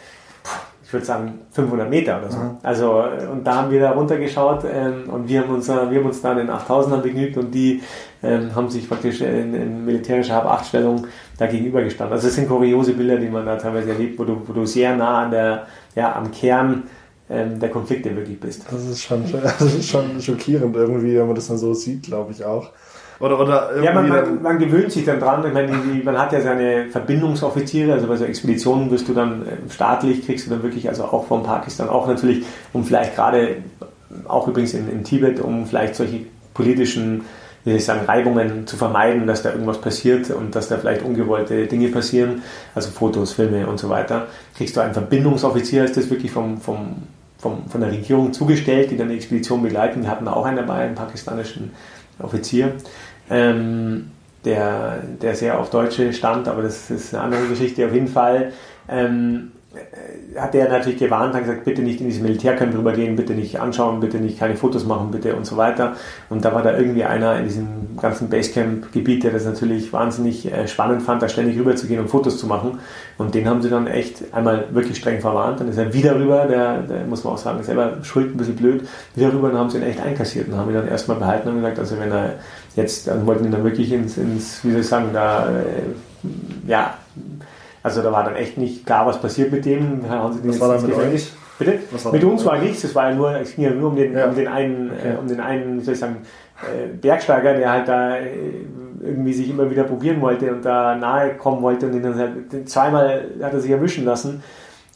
[0.82, 2.40] ich würde sagen 500 Meter oder so.
[2.64, 6.06] Also äh, und da haben wir da runtergeschaut ähm, und wir haben uns, wir haben
[6.06, 7.84] uns da in den 8000ern begnügt und die
[8.24, 11.06] ähm, haben sich praktisch in, in militärischer Hab-8-Stellung
[11.38, 12.14] da gegenüber gestanden.
[12.14, 14.96] Also es sind kuriose Bilder, die man da teilweise erlebt, wo du, wo du sehr
[14.96, 16.84] nah an der, ja, am Kern
[17.30, 18.66] ähm, der Konflikte wirklich bist.
[18.72, 22.32] Das ist schon, das ist schon schockierend irgendwie, wenn man das dann so sieht, glaube
[22.32, 22.72] ich auch.
[23.20, 25.46] Oder, oder irgendwie Ja, man, man, man gewöhnt sich dann dran.
[25.46, 29.46] Ich meine, die, man hat ja seine Verbindungsoffiziere, also bei so Expeditionen wirst du dann
[29.46, 33.58] äh, staatlich, kriegst du dann wirklich, also auch von Pakistan, auch natürlich, um vielleicht gerade,
[34.28, 36.22] auch übrigens in, in Tibet, um vielleicht solche
[36.54, 37.26] politischen,
[37.66, 41.04] wie soll ich sagen, Reibungen zu vermeiden, dass da irgendwas passiert und dass da vielleicht
[41.04, 42.42] ungewollte Dinge passieren,
[42.74, 47.04] also Fotos, Filme und so weiter, kriegst du einen Verbindungsoffizier, ist das wirklich vom, vom,
[47.40, 50.04] vom, von der Regierung zugestellt, die dann die Expedition begleiten.
[50.04, 51.72] Wir hatten auch einen dabei, einen pakistanischen
[52.20, 52.74] Offizier
[53.30, 54.12] ähm,
[54.46, 57.86] der, der sehr auf Deutsche stand, aber das ist eine andere Geschichte.
[57.86, 58.54] Auf jeden Fall
[58.88, 59.59] ähm, äh,
[60.38, 64.00] hat er natürlich gewarnt, hat gesagt, bitte nicht in dieses Militärcamp rübergehen, bitte nicht anschauen,
[64.00, 65.96] bitte nicht keine Fotos machen, bitte und so weiter.
[66.30, 70.68] Und da war da irgendwie einer in diesem ganzen Basecamp-Gebiet, der das natürlich wahnsinnig äh,
[70.68, 72.80] spannend fand, da ständig rüber zu gehen und Fotos zu machen.
[73.18, 75.60] Und den haben sie dann echt einmal wirklich streng verwarnt.
[75.60, 78.38] Dann ist er wieder rüber, der, der muss man auch sagen, ist selber schuld, ein
[78.38, 81.18] bisschen blöd, wieder rüber und haben sie ihn echt einkassiert und haben ihn dann erstmal
[81.18, 82.36] behalten und gesagt, also wenn er
[82.76, 86.98] jetzt, dann wollten ihn dann wirklich ins, ins wie soll ich sagen, da, äh, ja,
[87.90, 90.02] also da war dann echt nicht klar, was passiert mit dem.
[90.44, 91.32] Was war da ins mit euch?
[91.58, 91.80] Bitte?
[91.92, 93.96] Was war Mit uns war nichts, es war ja nur, es ging ja nur um
[93.98, 94.28] den, Ja.
[94.28, 95.10] um den einen, Okay.
[95.14, 96.18] äh, um den einen, wie soll ich sagen,
[96.64, 98.30] äh, Bergsteiger, der halt da äh,
[99.04, 102.70] irgendwie sich immer wieder probieren wollte und da nahe kommen wollte und den dann halt,
[102.70, 104.42] zweimal hat er sich erwischen lassen.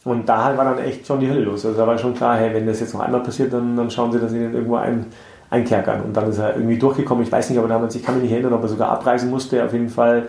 [0.04, 1.64] Und da halt war dann echt schon die Hölle los.
[1.64, 4.12] Also da war schon klar, hey, wenn das jetzt noch einmal passiert, dann, dann schauen
[4.12, 5.06] sie, dass sie den irgendwo ein,
[5.48, 6.02] einkerkern.
[6.02, 7.24] Und dann ist er irgendwie durchgekommen.
[7.24, 9.64] Ich weiß nicht, aber damals, ich kann mich nicht erinnern, ob er sogar abreisen musste.
[9.64, 10.24] Auf jeden Fall,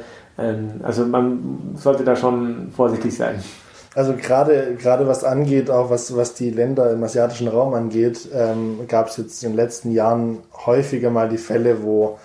[0.83, 3.41] also man sollte da schon vorsichtig sein.
[3.95, 8.87] also gerade, gerade was angeht, auch was, was die Länder im asiatischen Raum angeht, ähm,
[8.87, 12.19] gab es jetzt in den letzten Jahren häufiger mal die Fälle, wo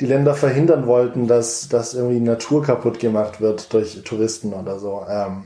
[0.00, 5.04] die Länder verhindern wollten, dass, dass irgendwie Natur kaputt gemacht wird durch Touristen oder so.
[5.08, 5.44] Ähm,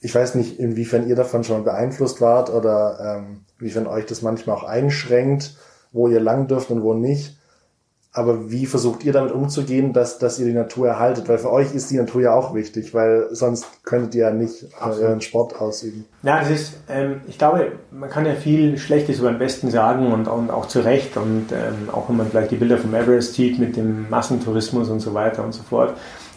[0.00, 4.56] ich weiß nicht, inwiefern ihr davon schon beeinflusst wart oder ähm, inwiefern euch das manchmal
[4.56, 5.56] auch einschränkt,
[5.92, 7.36] wo ihr lang dürft und wo nicht.
[8.16, 11.28] Aber wie versucht ihr damit umzugehen, dass, dass ihr die Natur erhaltet?
[11.28, 14.62] Weil für euch ist die Natur ja auch wichtig, weil sonst könntet ihr ja nicht
[14.62, 16.04] äh, euren Sport ausüben.
[16.22, 20.12] Ja, es ist, ähm, ich glaube, man kann ja viel Schlechtes über den Besten sagen
[20.12, 23.34] und, und auch zu Recht und ähm, auch wenn man vielleicht die Bilder vom Everest
[23.34, 25.94] sieht mit dem Massentourismus und so weiter und so fort.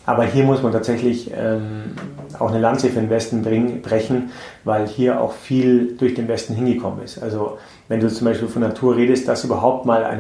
[0.08, 1.92] Aber hier muss man tatsächlich ähm,
[2.40, 4.32] auch eine Lanze für den Westen bring, brechen,
[4.64, 7.22] weil hier auch viel durch den Westen hingekommen ist.
[7.22, 10.20] Also wenn du zum Beispiel von Natur redest, dass überhaupt mal ein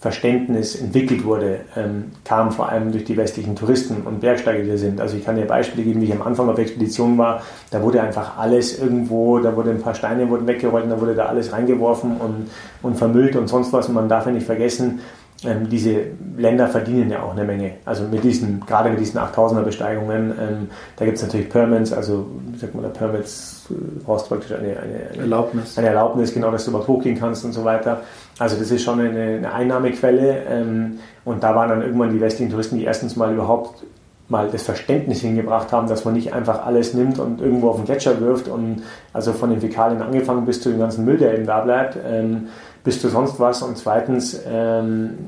[0.00, 4.78] Naturverständnis entwickelt wurde, ähm, kam vor allem durch die westlichen Touristen und Bergsteiger, die da
[4.78, 4.98] sind.
[4.98, 8.00] Also ich kann dir Beispiele geben, wie ich am Anfang auf Expedition war, da wurde
[8.00, 11.52] einfach alles irgendwo, da wurde ein paar Steine wurden weggerollt und da wurde da alles
[11.52, 12.50] reingeworfen und,
[12.82, 13.88] und vermüllt und sonst was.
[13.88, 15.00] Und man darf ja nicht vergessen,
[15.44, 16.02] ähm, diese
[16.36, 17.72] Länder verdienen ja auch eine Menge.
[17.84, 22.26] Also mit diesen, gerade mit diesen 8000er Besteigungen, ähm, da gibt es natürlich Permits, also
[22.50, 25.78] wie sagt man da, Permits, äh, brauchst praktisch eine, eine, eine Erlaubnis.
[25.78, 28.02] eine Erlaubnis, genau, dass du überhaupt hochgehen kannst und so weiter.
[28.40, 32.50] Also das ist schon eine, eine Einnahmequelle ähm, und da waren dann irgendwann die westlichen
[32.50, 33.84] Touristen, die erstens mal überhaupt
[34.30, 37.84] mal das Verständnis hingebracht haben, dass man nicht einfach alles nimmt und irgendwo auf den
[37.84, 41.44] Gletscher wirft und also von den Fäkalien angefangen bis zu dem ganzen Müll, der eben
[41.44, 42.48] da bleibt, ähm,
[42.82, 45.18] bis zu sonst was und zweitens ähm,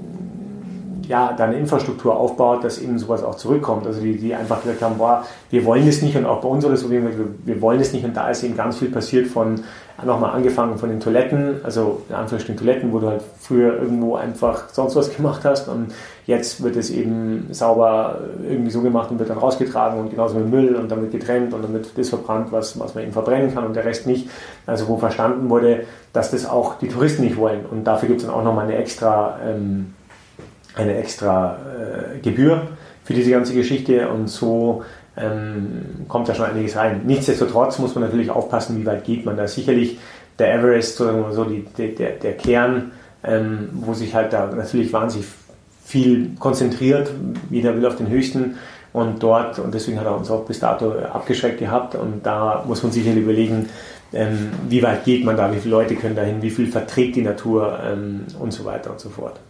[1.09, 3.87] ja, da Infrastruktur aufbaut, dass eben sowas auch zurückkommt.
[3.87, 6.65] Also die, die einfach gesagt haben, boah, wir wollen das nicht und auch bei uns
[6.65, 7.03] oder so, wir,
[7.45, 9.61] wir wollen das nicht und da ist eben ganz viel passiert von
[10.05, 14.69] nochmal angefangen von den Toiletten, also in Anführungsstrichen Toiletten, wo du halt früher irgendwo einfach
[14.71, 15.93] sonst was gemacht hast und
[16.27, 20.51] jetzt wird es eben sauber irgendwie so gemacht und wird dann rausgetragen und genauso mit
[20.51, 23.75] Müll und damit getrennt und damit das verbrannt, was, was man eben verbrennen kann und
[23.75, 24.29] der Rest nicht.
[24.67, 28.27] Also wo verstanden wurde, dass das auch die Touristen nicht wollen und dafür gibt es
[28.27, 29.95] dann auch nochmal eine extra, ähm,
[30.75, 32.63] eine extra äh, Gebühr
[33.05, 34.83] für diese ganze Geschichte und so
[35.17, 37.03] ähm, kommt da schon einiges rein.
[37.05, 39.47] Nichtsdestotrotz muss man natürlich aufpassen, wie weit geht man da.
[39.47, 39.99] Sicherlich
[40.39, 42.93] der Everest, so die, der, der Kern,
[43.25, 45.29] ähm, wo sich halt da natürlich wahnsinnig
[45.85, 47.11] viel konzentriert.
[47.51, 48.57] Jeder will auf den höchsten
[48.93, 51.95] und dort, und deswegen hat er uns auch bis dato abgeschreckt gehabt.
[51.95, 53.69] Und da muss man sicherlich überlegen,
[54.13, 57.23] ähm, wie weit geht man da, wie viele Leute können dahin, wie viel verträgt die
[57.23, 59.41] Natur ähm, und so weiter und so fort.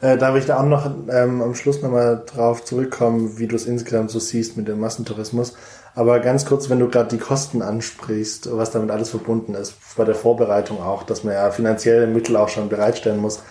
[0.00, 3.66] Äh, darf ich da auch noch ähm, am Schluss nochmal drauf zurückkommen, wie du es
[3.66, 5.54] insgesamt so siehst mit dem Massentourismus.
[5.94, 10.04] Aber ganz kurz, wenn du gerade die Kosten ansprichst, was damit alles verbunden ist, bei
[10.04, 13.42] der Vorbereitung auch, dass man ja finanzielle Mittel auch schon bereitstellen muss.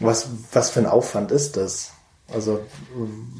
[0.00, 1.92] Was, was für ein Aufwand ist das?
[2.32, 2.60] Also,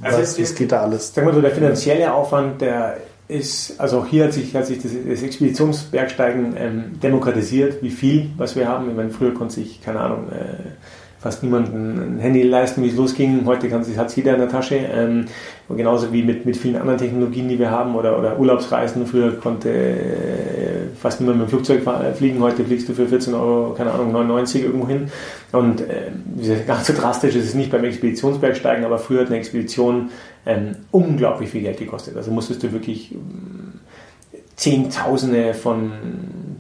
[0.03, 1.14] also was, was geht da alles?
[1.14, 4.92] Sagen wir so, der finanzielle Aufwand, der ist, also hier hat sich, hat sich das,
[5.07, 8.88] das Expeditionsbergsteigen ähm, demokratisiert, wie viel, was wir haben.
[8.88, 10.71] Ich meine, früher konnte sich, keine Ahnung, äh,
[11.21, 13.45] fast niemanden ein Handy leisten, wie es losging.
[13.45, 14.77] Heute hat es jeder in der Tasche.
[14.77, 15.27] Ähm,
[15.69, 19.07] genauso wie mit, mit vielen anderen Technologien, die wir haben oder, oder Urlaubsreisen.
[19.07, 21.83] Früher konnte äh, fast niemand mit dem Flugzeug
[22.17, 22.41] fliegen.
[22.41, 25.11] Heute fliegst du für 14 Euro, keine Ahnung, 99 irgendwo hin.
[25.51, 26.13] Und äh,
[26.67, 30.11] ganz so drastisch ist es nicht beim Expeditionsbergsteigen, aber früher hat eine Expedition
[30.47, 32.17] ähm, unglaublich viel Geld gekostet.
[32.17, 33.15] Also musstest du wirklich
[34.59, 35.93] Zehntausende von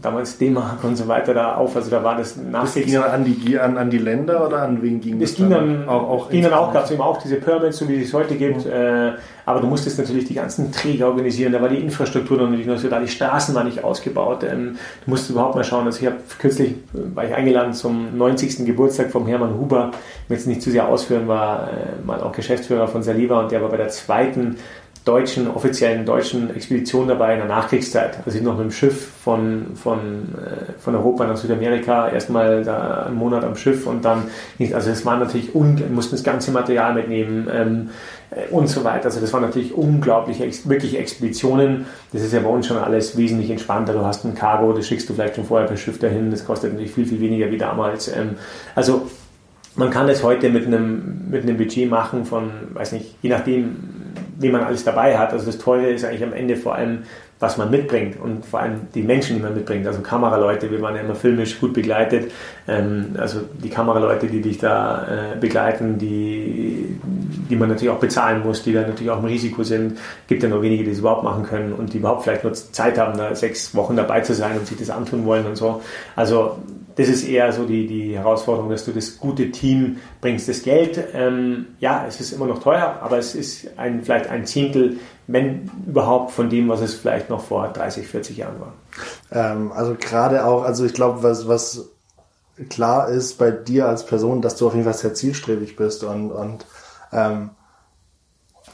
[0.00, 1.74] damals D-Mark und so weiter da auf.
[1.74, 2.74] Also da war das Nachkriegs...
[2.74, 5.30] Das ging dann an die, an, an die Länder oder an wen ging das?
[5.30, 7.88] Das ging dann auch, auch, ging dann auch gab es eben auch diese Permits, so
[7.88, 8.64] wie es heute gibt.
[8.64, 8.70] Mhm.
[8.70, 9.12] Äh,
[9.44, 11.52] aber du musstest natürlich die ganzen Träger organisieren.
[11.52, 14.44] Da war die Infrastruktur noch nicht so da, die Straßen waren nicht ausgebaut.
[14.44, 15.86] Ähm, du musst überhaupt mal schauen.
[15.86, 18.66] Also ich habe kürzlich war ich eingeladen zum 90.
[18.66, 19.90] Geburtstag vom Hermann Huber.
[20.24, 23.50] Ich will jetzt nicht zu sehr ausführen, war äh, mal auch Geschäftsführer von Saliva und
[23.50, 24.56] der war bei der zweiten
[25.08, 28.18] deutschen, offiziellen deutschen Expedition dabei in der Nachkriegszeit.
[28.26, 33.04] Also ich noch mit dem Schiff von, von, äh, von Europa nach Südamerika, erstmal da
[33.06, 34.24] einen Monat am Schiff und dann,
[34.74, 37.90] also es war natürlich, un, mussten das ganze Material mitnehmen ähm,
[38.30, 39.06] äh, und so weiter.
[39.06, 41.86] Also das waren natürlich unglaubliche, wirklich Expeditionen.
[42.12, 43.94] Das ist ja bei uns schon alles wesentlich entspannter.
[43.94, 46.72] Du hast ein Cargo, das schickst du vielleicht schon vorher per Schiff dahin, das kostet
[46.72, 48.08] natürlich viel, viel weniger wie damals.
[48.08, 48.36] Ähm,
[48.74, 49.06] also
[49.74, 53.76] man kann das heute mit einem, mit einem Budget machen von, weiß nicht, je nachdem,
[54.38, 55.32] wie man alles dabei hat.
[55.32, 57.02] Also das Tolle ist eigentlich am Ende vor allem,
[57.40, 59.86] was man mitbringt und vor allem die Menschen, die man mitbringt.
[59.86, 62.32] Also Kameraleute, wir waren ja immer filmisch gut begleitet.
[62.66, 66.98] Ähm, also die Kameraleute, die dich da äh, begleiten, die,
[67.48, 69.98] die man natürlich auch bezahlen muss, die dann natürlich auch im Risiko sind.
[70.26, 72.98] Gibt ja nur wenige, die es überhaupt machen können und die überhaupt vielleicht nur Zeit
[72.98, 75.80] haben, da sechs Wochen dabei zu sein und sich das antun wollen und so.
[76.16, 76.58] Also
[76.98, 80.48] das ist eher so die, die Herausforderung, dass du das gute Team bringst.
[80.48, 84.44] Das Geld, ähm, ja, es ist immer noch teuer, aber es ist ein, vielleicht ein
[84.46, 88.72] Zehntel, wenn überhaupt, von dem, was es vielleicht noch vor 30, 40 Jahren war.
[89.30, 91.88] Ähm, also gerade auch, also ich glaube, was, was
[92.68, 96.32] klar ist bei dir als Person, dass du auf jeden Fall sehr zielstrebig bist und,
[96.32, 96.66] und
[97.12, 97.50] ähm,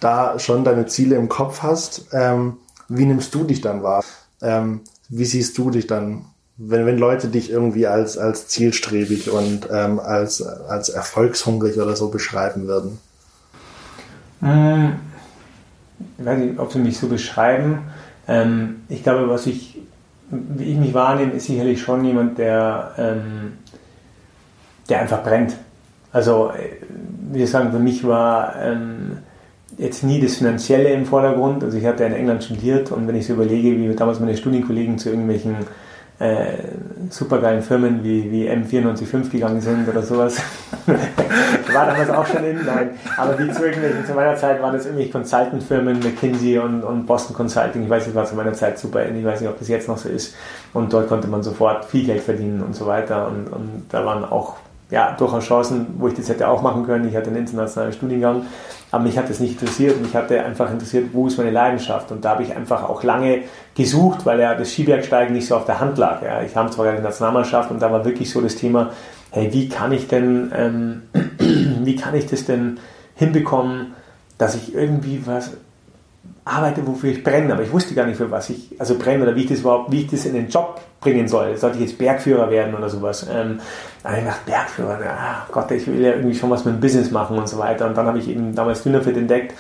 [0.01, 2.07] da schon deine Ziele im Kopf hast.
[2.13, 2.57] Ähm,
[2.89, 4.03] wie nimmst du dich dann wahr?
[4.41, 6.25] Ähm, wie siehst du dich dann
[6.57, 12.09] wenn, wenn Leute dich irgendwie als, als zielstrebig und ähm, als, als erfolgshungrig oder so
[12.09, 12.99] beschreiben würden?
[14.41, 14.95] Hm,
[16.19, 17.79] ich weiß nicht, ob sie mich so beschreiben.
[18.29, 19.79] Ähm, ich glaube, was ich,
[20.31, 23.59] wie ich mich wahrnehme, ist sicherlich schon jemand, der, ähm,
[24.89, 25.57] der einfach brennt.
[26.13, 26.53] Also,
[27.33, 29.19] wie ich sagen, für mich war ähm,
[29.77, 31.65] jetzt nie das Finanzielle im Vordergrund.
[31.65, 34.99] Also ich hatte in England studiert und wenn ich so überlege, wie damals meine Studienkollegen
[34.99, 35.57] zu irgendwelchen
[36.19, 36.59] äh,
[37.11, 40.37] supergeilen Firmen wie, wie M945 gegangen sind oder sowas.
[41.75, 42.91] war damals auch schon in, nein.
[43.17, 43.63] Aber wie zu
[44.07, 47.83] zu meiner Zeit waren das irgendwie Consultant-Firmen, McKinsey und, und Boston Consulting.
[47.85, 49.05] Ich weiß, das war zu meiner Zeit super.
[49.07, 50.35] Ich weiß nicht, ob das jetzt noch so ist.
[50.73, 53.27] Und dort konnte man sofort viel Geld verdienen und so weiter.
[53.27, 54.57] Und, und da waren auch
[54.91, 57.09] ja, durchaus Chancen, wo ich das hätte auch machen können.
[57.09, 58.43] Ich hatte einen internationalen Studiengang,
[58.95, 60.01] aber mich hat das nicht interessiert.
[60.01, 62.13] Mich hatte einfach interessiert, wo ist meine Leidenschaft.
[62.13, 63.43] Und da habe ich einfach auch lange
[63.75, 66.23] gesucht, weil ja das Skibergsteigen nicht so auf der Hand lag.
[66.23, 66.43] Ja.
[66.43, 68.93] Ich habe zwar eine Nationalmannschaft und da war wirklich so das Thema,
[69.33, 71.03] hey, wie kann ich denn, ähm,
[71.83, 72.79] wie kann ich das denn
[73.17, 73.95] hinbekommen,
[74.39, 75.57] dass ich irgendwie was
[76.45, 79.35] arbeite, wofür ich brenne, aber ich wusste gar nicht, für was ich also brenne oder
[79.35, 81.57] wie ich das überhaupt, wie ich das in den Job bringen soll.
[81.57, 83.27] Sollte ich jetzt Bergführer werden oder sowas?
[83.31, 83.61] Ähm,
[84.05, 87.11] habe ich gedacht, Bergführer, ja, Gott, ich will ja irgendwie schon was mit dem Business
[87.11, 87.87] machen und so weiter.
[87.87, 89.55] Und dann habe ich eben damals Dynafit entdeckt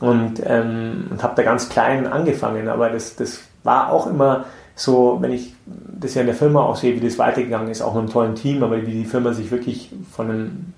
[0.00, 5.18] und, ähm, und habe da ganz klein angefangen, aber das, das war auch immer so,
[5.20, 8.04] wenn ich das ja in der Firma auch sehe, wie das weitergegangen ist, auch mit
[8.04, 10.72] einem tollen Team, aber wie die Firma sich wirklich von einem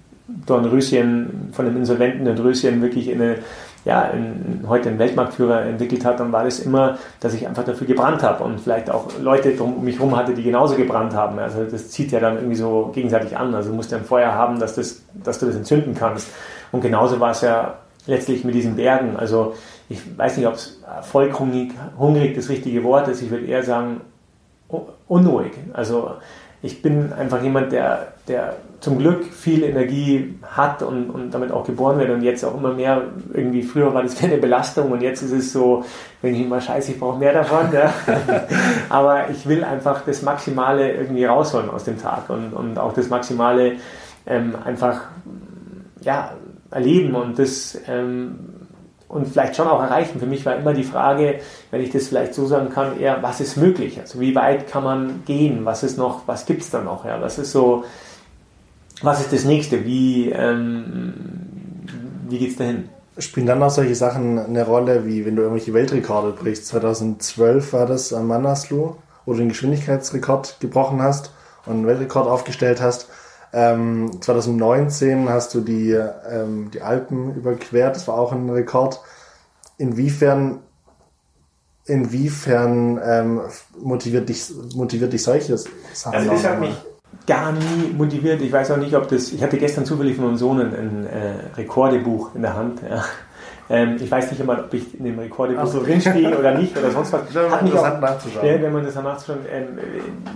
[0.46, 3.36] Dornröschen, von einem insolventen Dornröschen wirklich in eine
[3.84, 7.86] ja, in, heute einen Weltmarktführer entwickelt hat, dann war das immer, dass ich einfach dafür
[7.86, 11.38] gebrannt habe und vielleicht auch Leute um mich herum hatte, die genauso gebrannt haben.
[11.38, 13.54] Also das zieht ja dann irgendwie so gegenseitig an.
[13.54, 16.28] Also du musst ja ein Feuer haben, dass, das, dass du das entzünden kannst.
[16.72, 17.74] Und genauso war es ja
[18.06, 19.16] letztlich mit diesen Bergen.
[19.16, 19.54] Also
[19.88, 23.22] ich weiß nicht, ob es vollhungrig hungrig das richtige Wort ist.
[23.22, 24.00] Ich würde eher sagen
[25.08, 25.52] unruhig.
[25.74, 26.12] Also
[26.62, 31.64] ich bin einfach jemand, der, der zum Glück viel Energie hat und, und damit auch
[31.64, 35.22] geboren wird und jetzt auch immer mehr irgendwie, früher war das eine Belastung und jetzt
[35.22, 35.84] ist es so,
[36.22, 37.72] wenn ich immer scheiße, ich brauche mehr davon.
[37.72, 37.92] Ja.
[38.88, 43.08] Aber ich will einfach das Maximale irgendwie rausholen aus dem Tag und, und auch das
[43.08, 43.76] Maximale
[44.26, 45.02] ähm, einfach
[46.02, 46.32] ja,
[46.70, 48.38] erleben und das ähm,
[49.14, 50.18] und vielleicht schon auch erreichen.
[50.18, 51.38] Für mich war immer die Frage,
[51.70, 54.00] wenn ich das vielleicht so sagen kann, eher, was ist möglich?
[54.00, 55.64] Also wie weit kann man gehen?
[55.64, 57.04] Was ist noch, was gibt es da noch?
[57.04, 57.84] Ja, was ist so,
[59.04, 59.84] was ist das nächste?
[59.84, 61.14] Wie, ähm,
[62.28, 62.88] wie geht es dahin?
[63.18, 66.66] Spielen dann auch solche Sachen eine Rolle, wie wenn du irgendwelche Weltrekorde brichst?
[66.66, 71.30] 2012 war das am Manaslu, wo du den Geschwindigkeitsrekord gebrochen hast
[71.66, 73.08] und einen Weltrekord aufgestellt hast.
[73.52, 79.00] Ähm, 2019 hast du die, ähm, die Alpen überquert, das war auch ein Rekord.
[79.78, 80.58] Inwiefern,
[81.86, 83.40] inwiefern ähm,
[83.80, 86.16] motiviert, dich, motiviert dich solches Sachen?
[86.16, 86.74] Also das hat mich
[87.26, 88.40] gar nie motiviert.
[88.42, 89.32] Ich weiß auch nicht, ob das.
[89.32, 92.80] Ich hatte gestern zufällig von meinem Sohn ein, ein äh, Rekordebuch in der Hand.
[92.88, 93.04] Ja.
[93.70, 95.82] Ähm, ich weiß nicht immer, ob ich in dem Rekordebuch so.
[95.82, 97.22] drinstehe oder nicht oder sonst was.
[97.50, 98.46] Hat mich auch, nachzuschauen.
[98.46, 99.78] Ja, wenn man das nachzuschauen, ähm,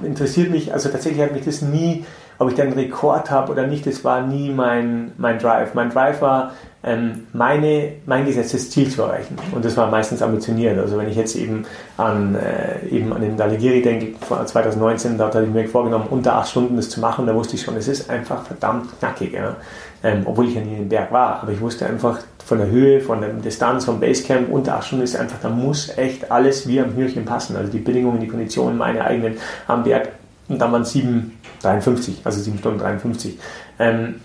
[0.03, 2.07] interessiert mich, also tatsächlich hat mich das nie
[2.38, 5.74] ob ich dann einen Rekord habe oder nicht, das war nie mein, mein Drive.
[5.74, 6.53] Mein Drive war,
[6.85, 9.37] ähm, meine, mein gesetztes Ziel zu erreichen.
[9.53, 10.79] Und das war meistens ambitioniert.
[10.79, 11.64] Also wenn ich jetzt eben
[11.96, 16.48] an, äh, eben an den Daligiri denke, 2019, da hatte ich mir vorgenommen, unter acht
[16.48, 19.33] Stunden das zu machen, da wusste ich schon, es ist einfach verdammt knackig.
[19.33, 19.57] Ja?
[20.05, 21.42] Ähm, obwohl ich ja nie den Berg war.
[21.42, 25.05] Aber ich wusste einfach von der Höhe, von der Distanz, vom Basecamp, unter acht Stunden
[25.05, 27.57] ist einfach, da muss echt alles wie am Hürchen passen.
[27.57, 30.11] Also die Bedingungen, die Konditionen, meine eigenen am Berg
[30.48, 33.38] und dann waren es 7,53, also 7 Stunden 53.
[33.78, 34.16] Ähm,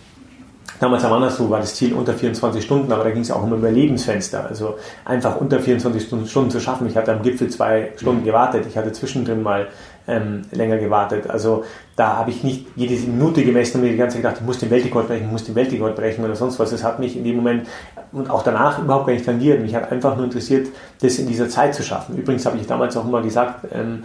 [0.79, 3.53] damals am Andersruh war das Ziel unter 24 Stunden, aber da ging es auch um
[3.53, 4.45] Überlebensfenster.
[4.47, 6.88] Also einfach unter 24 Stunden zu schaffen.
[6.88, 8.65] Ich hatte am Gipfel zwei Stunden gewartet.
[8.67, 9.67] Ich hatte zwischendrin mal
[10.07, 11.29] ähm, länger gewartet.
[11.29, 11.63] Also
[11.95, 14.59] da habe ich nicht jede Minute gemessen und mir die ganze Zeit gedacht, ich muss
[14.59, 16.71] den Weltrekord brechen, ich muss den Weltrekord brechen oder sonst was.
[16.71, 17.67] Das hat mich in dem Moment
[18.12, 19.62] und auch danach überhaupt gar nicht tangiert.
[19.62, 20.67] Mich hat einfach nur interessiert,
[21.01, 22.17] das in dieser Zeit zu schaffen.
[22.17, 24.03] Übrigens habe ich damals auch immer gesagt, ähm,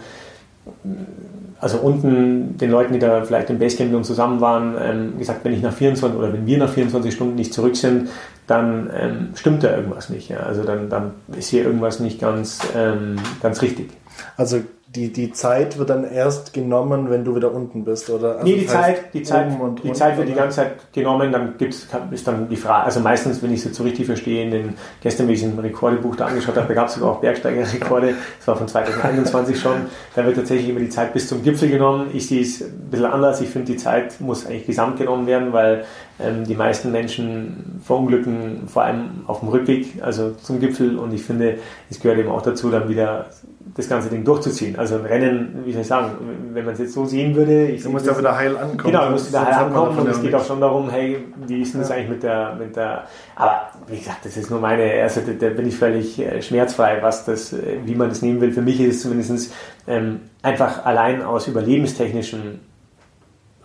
[1.59, 5.53] also unten den Leuten, die da vielleicht im Basecamp uns zusammen waren, ähm, gesagt, wenn
[5.53, 8.09] ich nach 24 oder wenn wir nach 24 Stunden nicht zurück sind,
[8.47, 10.29] dann ähm, stimmt da irgendwas nicht.
[10.29, 10.39] Ja?
[10.39, 13.89] Also dann, dann ist hier irgendwas nicht ganz, ähm, ganz richtig.
[14.37, 14.61] Also
[14.95, 18.37] die, die Zeit wird dann erst genommen, wenn du wieder unten bist, oder?
[18.37, 19.51] Also nee, die Zeit, die Zeit,
[19.83, 23.43] die Zeit wird die ganze Zeit genommen, dann gibt's, ist dann die Frage, also meistens,
[23.43, 26.25] wenn ich es jetzt so richtig verstehe, in den, gestern, wenn ich ein Rekordebuch da
[26.25, 29.75] angeschaut habe, da gab es sogar auch Bergsteigerrekorde, das war von 2021 schon,
[30.15, 32.07] da wird tatsächlich immer die Zeit bis zum Gipfel genommen.
[32.13, 35.53] Ich sehe es ein bisschen anders, ich finde, die Zeit muss eigentlich gesamt genommen werden,
[35.53, 35.85] weil
[36.19, 41.21] ähm, die meisten Menschen verunglücken, vor allem auf dem Rückweg, also zum Gipfel und ich
[41.21, 41.59] finde,
[41.91, 43.27] es gehört eben auch dazu, dann wieder
[43.75, 44.77] das ganze Ding durchzuziehen.
[44.79, 46.11] Also ein Rennen, wie soll ich sagen,
[46.53, 47.67] wenn man es jetzt so sehen würde.
[47.67, 48.77] Ich du musst ja wieder heil ankommen.
[48.77, 51.73] Genau, du musst wieder heil ankommen und es geht auch schon darum, hey, wie ist
[51.73, 53.03] denn das eigentlich mit der, mit der,
[53.35, 56.99] aber wie gesagt, das ist nur meine, also da, da bin ich völlig äh, schmerzfrei,
[57.01, 58.53] was das, äh, wie man das nehmen will.
[58.53, 59.53] Für mich ist es zumindest
[59.85, 62.61] ähm, einfach allein aus überlebenstechnischen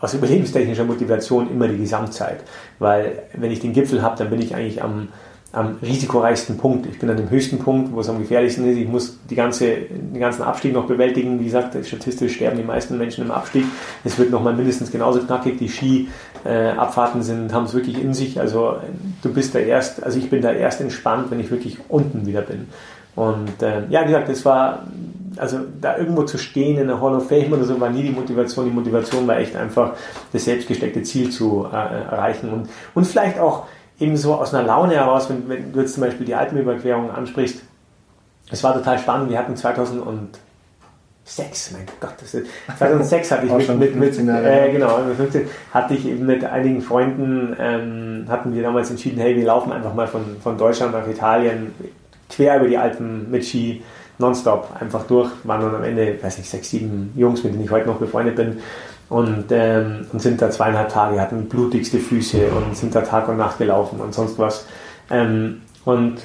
[0.01, 2.43] aus überlebenstechnischer Motivation immer die Gesamtzeit.
[2.81, 5.09] Weil wenn ich den Gipfel habe, dann bin ich eigentlich am,
[5.55, 6.87] am risikoreichsten Punkt.
[6.87, 8.77] Ich bin an dem höchsten Punkt, wo es am gefährlichsten ist.
[8.77, 11.39] Ich muss die ganze, den ganzen Abstieg noch bewältigen.
[11.39, 13.65] Wie gesagt, statistisch sterben die meisten Menschen im Abstieg.
[14.03, 15.59] Es wird nochmal mindestens genauso knackig.
[15.59, 18.41] Die Skiabfahrten sind, haben es wirklich in sich.
[18.41, 18.79] Also
[19.23, 22.43] du bist da erst, also ich bin da erst entspannt, wenn ich wirklich unten wieder
[22.43, 22.67] bin.
[23.15, 24.89] Und äh, ja, wie gesagt, das war,
[25.37, 28.11] also da irgendwo zu stehen in der Hall of Fame oder so, war nie die
[28.11, 28.65] Motivation.
[28.65, 29.93] Die Motivation war echt einfach,
[30.33, 33.67] das selbstgesteckte Ziel zu äh, erreichen und, und vielleicht auch
[34.01, 37.63] eben so aus einer Laune heraus, wenn, wenn du jetzt zum Beispiel die Alpenüberquerung ansprichst,
[38.51, 39.31] es war total spannend.
[39.31, 42.47] Wir hatten 2006, mein Gott, das ist,
[42.79, 47.57] 2006 hatte ich mit, mit, mit äh, genau, 15 hatte ich eben mit einigen Freunden,
[47.59, 51.75] ähm, hatten wir damals entschieden, hey, wir laufen einfach mal von, von Deutschland nach Italien,
[52.29, 53.83] quer über die Alpen mit Ski,
[54.19, 55.31] nonstop, einfach durch.
[55.45, 58.37] Waren dann am Ende, weiß nicht, sechs, sieben Jungs, mit denen ich heute noch befreundet
[58.37, 58.61] bin
[59.15, 63.37] und, ähm, und sind da zweieinhalb Tage, hatten blutigste Füße und sind da Tag und
[63.37, 64.67] Nacht gelaufen und sonst was.
[65.09, 66.17] Ähm, und,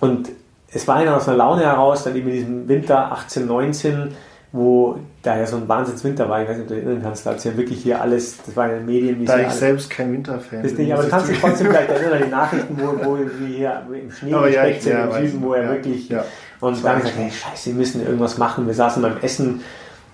[0.00, 0.30] und
[0.72, 4.08] es war einer aus einer Laune heraus, dann eben in diesem Winter 18, 19,
[4.50, 7.24] wo da ja so ein Wahnsinnswinter war, ich weiß nicht, ob du dich erinnern kannst,
[7.24, 9.58] da hat ja wirklich hier alles, das war in den Medien, wie Da ich alles-
[9.60, 12.76] selbst kein Winterfan das nicht, aber du kannst dich trotzdem vielleicht erinnern an die Nachrichten,
[12.80, 15.70] wo, wo wir hier im Schnee Aber ja, sind, ja, im Süden, wo er Ja,
[15.70, 16.08] wirklich.
[16.08, 16.24] ja.
[16.60, 18.66] Und dann gesagt, hey, scheiße, wir müssen irgendwas machen.
[18.66, 19.60] Wir saßen beim Essen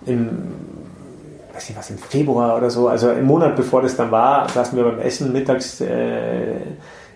[0.05, 0.29] im,
[1.55, 4.77] weiß nicht was, im Februar oder so, also im Monat bevor das dann war, saßen
[4.77, 6.57] wir beim Essen mittags äh,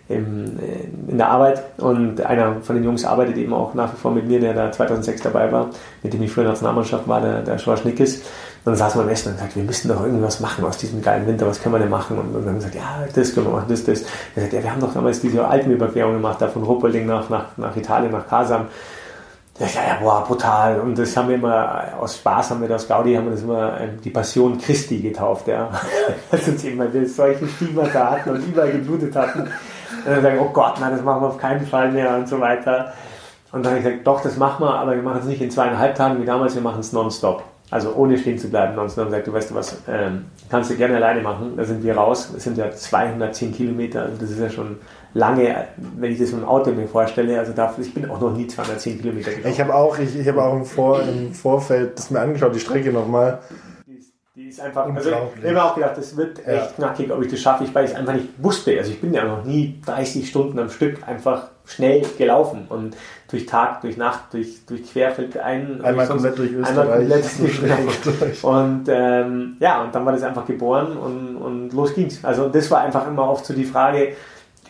[0.08, 3.96] im, äh, in der Arbeit und einer von den Jungs arbeitet eben auch nach wie
[3.96, 5.70] vor mit mir, der da 2006 dabei war,
[6.02, 8.22] mit dem ich früher in der Nationalmannschaft war, der, der Schorsch Nickes.
[8.64, 11.26] Dann saßen wir am Essen und gesagt, wir müssen doch irgendwas machen aus diesem geilen
[11.26, 12.18] Winter, was können wir denn machen?
[12.18, 14.02] Und, und dann haben wir gesagt, ja, das können wir machen, das, das.
[14.34, 17.56] Er sagt, ja, wir haben doch damals diese Alpenüberquerung gemacht, da von Ruppolding nach, nach,
[17.56, 18.66] nach Italien, nach Kasam.
[19.58, 20.78] Ja, ja, ja, boah, brutal.
[20.80, 23.80] Und das haben wir immer, aus Spaß haben wir das, Gaudi haben wir das immer
[23.80, 25.68] ähm, die Passion Christi getauft, ja.
[26.30, 29.40] Das uns wir solchen Stigmata hatten und überall geblutet hatten.
[29.40, 29.50] Und
[30.06, 32.92] dann sagen, oh Gott, nein, das machen wir auf keinen Fall mehr und so weiter.
[33.50, 35.50] Und dann habe ich gesagt, doch, das machen wir, aber wir machen es nicht in
[35.50, 37.42] zweieinhalb Tagen wie damals, wir machen es nonstop.
[37.70, 39.06] Also ohne stehen zu bleiben nonstop.
[39.06, 41.54] Und gesagt, du weißt du was, ähm, kannst du gerne alleine machen.
[41.56, 42.30] Da sind wir raus.
[42.32, 44.78] Das sind ja 210 Kilometer, also das ist ja schon
[45.14, 47.38] lange, wenn ich das mit dem Auto mir vorstelle.
[47.38, 49.50] Also dafür, ich bin auch noch nie 210 Kilometer gelaufen.
[49.50, 52.60] Ich habe auch, ich, ich habe auch im, Vor, im Vorfeld das mir angeschaut, die
[52.60, 53.38] Strecke nochmal.
[54.36, 55.10] Die ist, einfach, also
[55.42, 56.52] ich habe auch gedacht, das wird Ja.
[56.52, 58.78] echt knackig, ob ich das schaffe, ich, weil ich es einfach nicht wusste.
[58.78, 62.96] Also ich bin ja noch nie 30 Stunden am Stück einfach schnell gelaufen und
[63.30, 65.80] durch Tag, durch Nacht, durch, durch Querfeld ein.
[65.84, 67.08] Einmal sonst- komplett durch Einmal Österreich.
[67.08, 67.24] komplett
[68.04, 68.44] So durch Österreich.
[68.44, 72.24] Und ähm, ja, und dann war das einfach geboren und, und los ging's.
[72.24, 74.12] Also das war einfach immer oft so die Frage,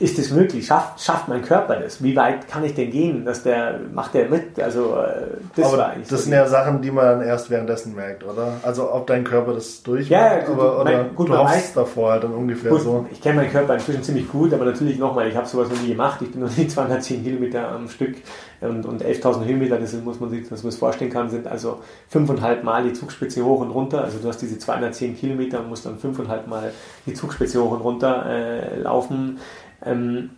[0.00, 0.66] ist es möglich?
[0.66, 2.02] Schafft, schafft mein Körper das?
[2.02, 3.24] Wie weit kann ich denn gehen?
[3.24, 4.60] Dass der, macht der mit?
[4.60, 7.50] Also äh, das war Aber eigentlich das so sind ja Sachen, die man dann erst
[7.50, 8.52] währenddessen merkt, oder?
[8.62, 11.72] Also ob dein Körper das durchmacht, Ja, ja, gut, aber, oder mein- gut, du hoffst
[11.72, 13.06] weiß- davor halt dann ungefähr Gut, so.
[13.10, 15.88] ich kenne meinen Körper inzwischen ziemlich gut, aber natürlich nochmal, ich habe sowas noch nie
[15.88, 16.20] gemacht.
[16.22, 18.16] Ich bin noch nie 210 Kilometer am Stück
[18.60, 21.80] und, und 11.000 Höhenmeter, das muss man sich, dass man es vorstellen kann, sind also
[22.08, 24.02] fünfeinhalb Mal die Zugspitze hoch und runter.
[24.04, 26.72] Also du hast diese 210 Kilometer und musst dann fünfeinhalb Mal
[27.06, 29.38] die Zugspitze hoch und runter äh, laufen.
[29.84, 30.30] Ähm,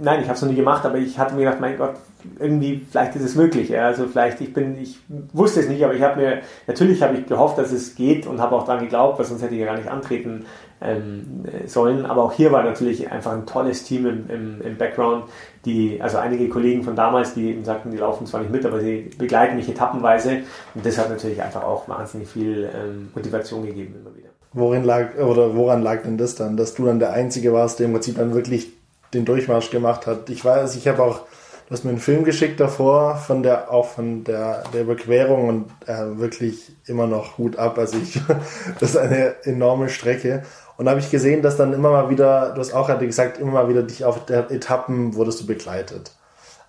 [0.00, 1.94] nein, ich habe es noch nie gemacht, aber ich hatte mir gedacht, mein Gott,
[2.38, 3.68] irgendwie, vielleicht ist es möglich.
[3.68, 3.86] Ja.
[3.86, 4.98] Also vielleicht, ich bin, ich
[5.32, 8.40] wusste es nicht, aber ich habe mir, natürlich habe ich gehofft, dass es geht und
[8.40, 10.44] habe auch daran geglaubt, weil sonst hätte ich ja gar nicht antreten
[10.80, 12.04] ähm, äh, sollen.
[12.04, 15.24] Aber auch hier war natürlich einfach ein tolles Team im, im, im Background,
[15.64, 18.80] die, also einige Kollegen von damals, die eben sagten, die laufen zwar nicht mit, aber
[18.80, 20.38] sie begleiten mich etappenweise.
[20.74, 24.30] Und das hat natürlich einfach auch wahnsinnig viel ähm, Motivation gegeben immer wieder.
[24.52, 27.86] Worin lag, oder woran lag denn das dann, dass du dann der Einzige warst, der
[27.86, 28.79] im Prinzip dann wirklich
[29.14, 30.30] den Durchmarsch gemacht hat?
[30.30, 31.20] Ich weiß, ich habe auch,
[31.66, 35.70] du hast mir einen Film geschickt davor, von der, auch von der, der Überquerung und
[35.86, 37.78] äh, wirklich immer noch Hut ab.
[37.78, 38.20] Also ich,
[38.80, 40.42] das ist eine enorme Strecke.
[40.76, 43.38] Und da habe ich gesehen, dass dann immer mal wieder, du hast auch gerade gesagt,
[43.38, 46.12] immer mal wieder dich auf der Etappen wurdest du begleitet.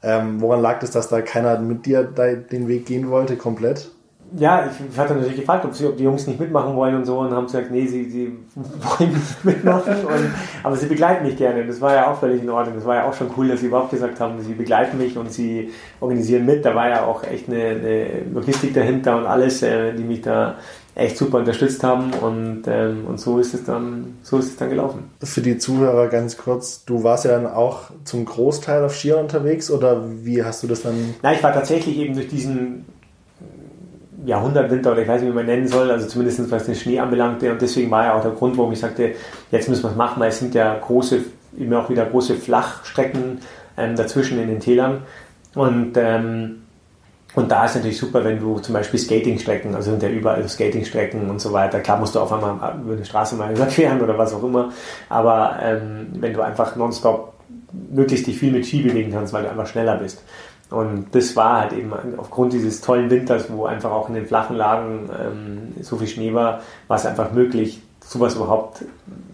[0.04, 3.92] Ähm, woran lag das, dass da keiner mit dir da den Weg gehen wollte, komplett?
[4.38, 7.06] Ja, ich, ich hatte natürlich gefragt, ob, sie, ob die Jungs nicht mitmachen wollen und
[7.06, 10.32] so und haben gesagt, nee, sie, sie wollen nicht mitmachen, und,
[10.64, 11.66] aber sie begleiten mich gerne.
[11.66, 12.76] Das war ja auch völlig in Ordnung.
[12.76, 15.32] Das war ja auch schon cool, dass sie überhaupt gesagt haben, sie begleiten mich und
[15.32, 16.64] sie organisieren mit.
[16.64, 20.56] Da war ja auch echt eine, eine Logistik dahinter und alles, äh, die mich da
[20.96, 24.70] echt super unterstützt haben und, ähm, und so ist es dann, so ist es dann
[24.70, 25.10] gelaufen.
[25.24, 29.72] Für die Zuhörer ganz kurz, du warst ja dann auch zum Großteil auf Skiern unterwegs
[29.72, 31.16] oder wie hast du das dann?
[31.22, 32.86] Na, ich war tatsächlich eben durch diesen
[34.26, 37.52] Jahrhundertwinter oder ich weiß nicht, wie man nennen soll, also zumindest was den Schnee anbelangte
[37.52, 39.16] und deswegen war ja auch der Grund, warum ich sagte,
[39.52, 41.20] jetzt müssen wir es machen, weil es sind ja große,
[41.58, 43.40] immer auch wieder große Flachstrecken
[43.78, 45.04] ähm, dazwischen in den Tälern
[45.56, 46.62] und ähm,
[47.34, 51.30] und da ist natürlich super, wenn du zum Beispiel Skatingstrecken, also sind ja überall Skatingstrecken
[51.30, 51.80] und so weiter.
[51.80, 54.72] Klar musst du auf einmal über eine Straße mal überqueren oder was auch immer.
[55.08, 57.34] Aber ähm, wenn du einfach nonstop
[57.90, 60.24] möglichst dich viel mit Ski bewegen kannst, weil du einfach schneller bist.
[60.72, 64.56] Und das war halt eben aufgrund dieses tollen Winters, wo einfach auch in den flachen
[64.56, 68.86] Lagen ähm, so viel Schnee war, war es einfach möglich, sowas überhaupt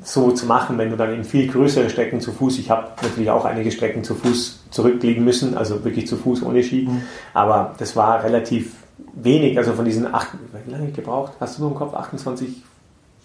[0.04, 3.30] so zu machen, wenn du dann in viel größere Strecken zu Fuß, ich habe natürlich
[3.30, 6.90] auch einige Strecken zu Fuß zurücklegen müssen, also wirklich zu Fuß ohne Ski,
[7.34, 8.74] aber das war relativ
[9.14, 10.30] wenig, also von diesen acht,
[10.66, 11.34] wie lange ich gebraucht?
[11.40, 12.64] Hast du nur im Kopf 28,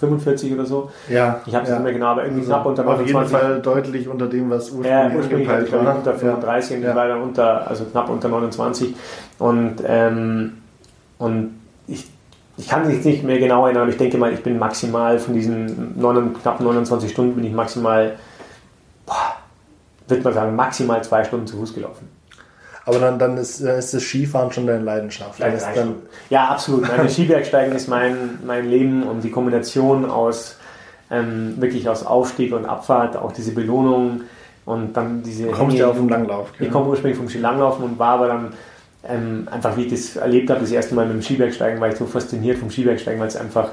[0.03, 0.91] 45 oder so?
[1.09, 1.77] Ja, Ich habe es ja.
[1.77, 3.37] nicht mehr genau, aber irgendwie knapp unter Auf jeden 29.
[3.39, 5.97] Fall deutlich unter dem, was ursprünglich, Ja, ursprünglich ich war.
[5.97, 8.95] unter 35 und ich war dann unter, also knapp unter 29.
[9.39, 10.55] Und, ähm,
[11.19, 11.55] und
[11.87, 12.11] ich,
[12.57, 15.35] ich kann mich nicht mehr genau erinnern, aber ich denke mal, ich bin maximal von
[15.35, 18.17] diesen 9, knapp 29 Stunden bin ich maximal,
[19.07, 19.37] boah,
[20.09, 22.09] würde man sagen, maximal zwei Stunden zu Fuß gelaufen.
[22.85, 25.41] Aber dann, dann, ist, dann ist das Skifahren schon deine Leidenschaft.
[25.41, 25.97] Dann ist dann.
[26.31, 26.89] Ja, absolut.
[26.89, 30.57] Meine Skibergsteigen ist mein, mein Leben und die Kombination aus
[31.11, 34.23] ähm, wirklich aus Aufstieg und Abfahrt, auch diese Belohnung,
[34.65, 35.45] und dann diese.
[35.45, 36.53] Du kommst ja auf dem Langlauf.
[36.59, 38.53] Ich komme ursprünglich vom Skilanglaufen und war aber dann
[39.09, 41.97] ähm, einfach, wie ich das erlebt habe, das erste Mal mit dem Skibergsteigen, war ich
[41.97, 43.71] so fasziniert vom Skibergsteigen, weil es einfach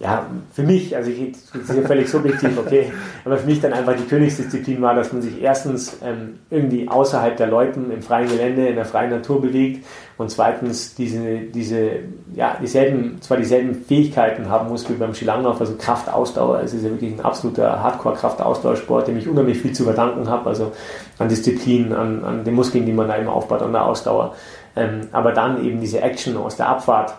[0.00, 2.90] ja, für mich, also ich, das ist ja völlig subjektiv, okay,
[3.22, 7.36] aber für mich dann einfach die Königsdisziplin war, dass man sich erstens ähm, irgendwie außerhalb
[7.36, 9.84] der Leuten im freien Gelände, in der freien Natur bewegt
[10.16, 11.90] und zweitens diese, diese,
[12.34, 16.90] ja, dieselben, zwar dieselben Fähigkeiten haben muss wie beim Skilanglauf, also Kraftausdauer, es ist ja
[16.90, 20.72] wirklich ein absoluter Hardcore-Kraftausdauersport, dem ich unheimlich viel zu verdanken habe, also
[21.18, 24.34] an Disziplin, an, an den Muskeln, die man da immer aufbaut, an der Ausdauer,
[24.76, 27.12] ähm, aber dann eben diese Action aus der Abfahrt,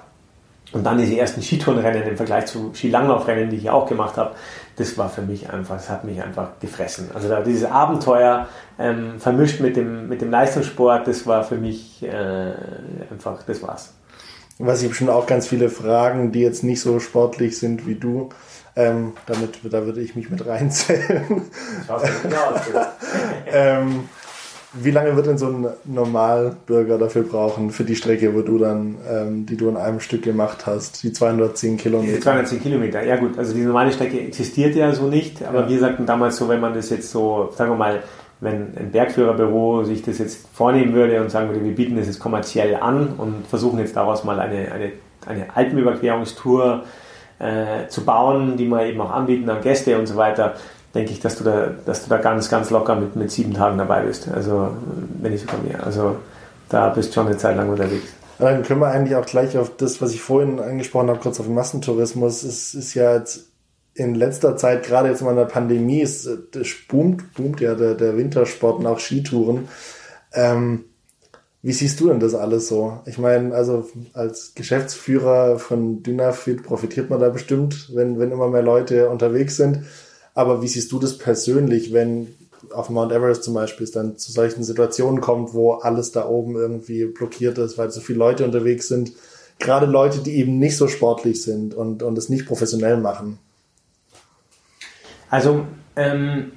[0.74, 4.36] und dann diese ersten Skitourenrennen im Vergleich zu Skilanglaufrennen, die ich auch gemacht habe,
[4.78, 7.10] das war für mich einfach, das hat mich einfach gefressen.
[7.14, 8.48] Also da dieses Abenteuer
[8.80, 12.54] ähm, vermischt mit dem, mit dem Leistungssport, das war für mich äh,
[13.12, 13.94] einfach, das war's.
[14.60, 17.96] Was ich habe schon auch ganz viele Fragen, die jetzt nicht so sportlich sind wie
[17.96, 18.30] du.
[18.74, 21.42] Ähm, damit, da würde ich mich mit reinzählen.
[23.52, 24.08] ähm,
[24.74, 28.96] wie lange wird denn so ein Normalbürger dafür brauchen, für die Strecke, wo du dann,
[29.10, 32.14] ähm, die du in einem Stück gemacht hast, die 210 Kilometer?
[32.14, 35.70] Die 210 Kilometer, ja gut, also die normale Strecke existiert ja so nicht, aber ja.
[35.70, 38.04] wir sagten damals so, wenn man das jetzt so, sagen wir mal,
[38.40, 42.20] wenn ein Bergführerbüro sich das jetzt vornehmen würde und sagen würde, wir bieten das jetzt
[42.20, 44.92] kommerziell an und versuchen jetzt daraus mal eine, eine,
[45.28, 46.84] eine Alpenüberquerungstour
[47.40, 50.56] äh, zu bauen, die wir eben auch anbieten an Gäste und so weiter,
[50.94, 53.78] denke ich, dass du da, dass du da ganz, ganz locker mit, mit sieben Tagen
[53.78, 54.28] dabei bist.
[54.30, 54.72] Also,
[55.22, 55.86] wenn nicht sogar mehr.
[55.86, 56.18] Also,
[56.70, 58.08] da bist du schon eine Zeit lang unterwegs.
[58.40, 61.46] Dann können wir eigentlich auch gleich auf das, was ich vorhin angesprochen habe, kurz auf
[61.46, 62.44] den Massentourismus.
[62.44, 63.52] Es ist ja jetzt
[63.94, 68.18] in letzter Zeit, gerade jetzt in der Pandemie, ist, das boomt, boomt ja der, der
[68.18, 69.68] Wintersport und auch Skitouren.
[70.34, 70.86] Ähm,
[71.62, 73.00] wie siehst du denn das alles so?
[73.06, 78.64] Ich meine, also als Geschäftsführer von Dynafit profitiert man da bestimmt, wenn, wenn immer mehr
[78.64, 79.84] Leute unterwegs sind.
[80.34, 82.36] Aber wie siehst du das persönlich, wenn
[82.74, 86.56] auf Mount Everest zum Beispiel es dann zu solchen Situationen kommt, wo alles da oben
[86.56, 89.14] irgendwie blockiert ist, weil so viele Leute unterwegs sind?
[89.60, 93.38] Gerade Leute, die eben nicht so sportlich sind und, und es nicht professionell machen.
[95.30, 95.66] Also,
[95.96, 96.52] ähm,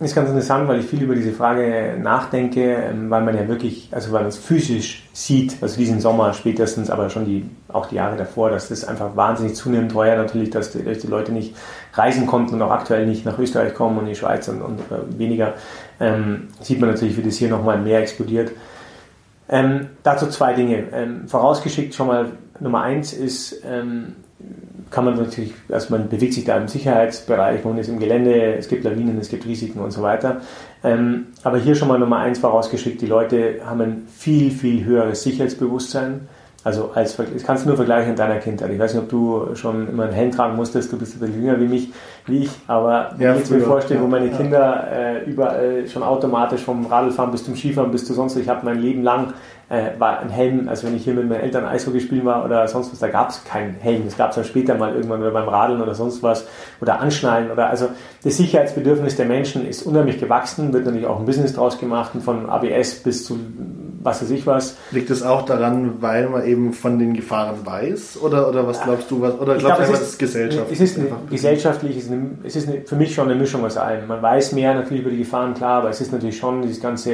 [0.00, 3.88] ist ganz interessant, weil ich viel über diese Frage nachdenke, ähm, weil man ja wirklich,
[3.90, 7.96] also weil man es physisch sieht, also diesen Sommer spätestens, aber schon die, auch die
[7.96, 11.54] Jahre davor, dass das einfach wahnsinnig zunehmend teuer natürlich, dass die, dass die Leute nicht
[11.94, 14.80] reisen konnten und auch aktuell nicht nach Österreich kommen und in die Schweiz und, und
[14.80, 15.54] äh, weniger,
[15.98, 18.52] ähm, sieht man natürlich, wie das hier nochmal mehr explodiert.
[19.48, 20.84] Ähm, dazu zwei Dinge.
[20.92, 24.14] Ähm, vorausgeschickt schon mal Nummer eins ist, ähm,
[24.90, 28.68] kann man natürlich, also man bewegt sich da im Sicherheitsbereich, man ist im Gelände, es
[28.68, 30.40] gibt Lawinen, es gibt Risiken und so weiter.
[30.82, 35.22] Ähm, aber hier schon mal Nummer eins vorausgeschickt, die Leute haben ein viel, viel höheres
[35.22, 36.28] Sicherheitsbewusstsein.
[36.62, 38.70] Also als das kannst du nur vergleichen in deiner Kindheit.
[38.70, 41.42] Ich weiß nicht, ob du schon immer einen Helm tragen musstest, du bist ein bisschen
[41.42, 41.92] jünger wie mich,
[42.26, 46.02] wie ich, aber wenn ja, ich jetzt mir vorstelle, wo meine Kinder äh, überall schon
[46.02, 49.32] automatisch vom Radlfahren bis zum Skifahren bis zu sonst, ich habe mein Leben lang
[49.70, 52.66] äh, war ein Helm, also wenn ich hier mit meinen Eltern Eishockey spielen war oder
[52.66, 54.02] sonst was, da gab es keinen Helm.
[54.04, 56.46] Das gab es dann später mal irgendwann oder beim Radeln oder sonst was
[56.80, 57.88] oder Anschnallen oder also
[58.24, 62.50] das Sicherheitsbedürfnis der Menschen ist unheimlich gewachsen, wird natürlich auch ein Business draus gemacht von
[62.50, 63.38] ABS bis zu
[64.02, 64.76] was weiß ich was.
[64.90, 69.10] Liegt es auch daran, weil man eben von den Gefahren weiß oder, oder was glaubst
[69.10, 70.80] du, was, oder glaubst du, es ist gesellschaftlich?
[70.80, 73.64] Es ist eine, gesellschaftlich, es ist, eine, es ist eine, für mich schon eine Mischung
[73.64, 74.08] aus allem.
[74.08, 77.12] Man weiß mehr natürlich über die Gefahren, klar, aber es ist natürlich schon dieses ganze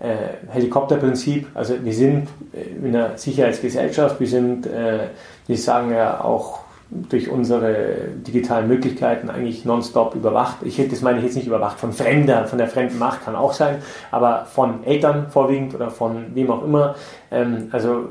[0.00, 0.16] äh,
[0.48, 1.46] Helikopterprinzip.
[1.54, 5.08] Also wir sind äh, in einer Sicherheitsgesellschaft, wir sind, äh,
[5.46, 10.58] wir sagen ja auch durch unsere digitalen Möglichkeiten eigentlich nonstop überwacht.
[10.62, 13.34] Ich hätte das meine ich jetzt nicht überwacht von Fremder, von der fremden Macht kann
[13.34, 13.78] auch sein,
[14.10, 16.94] aber von Eltern vorwiegend oder von wem auch immer.
[17.30, 18.04] Ähm, also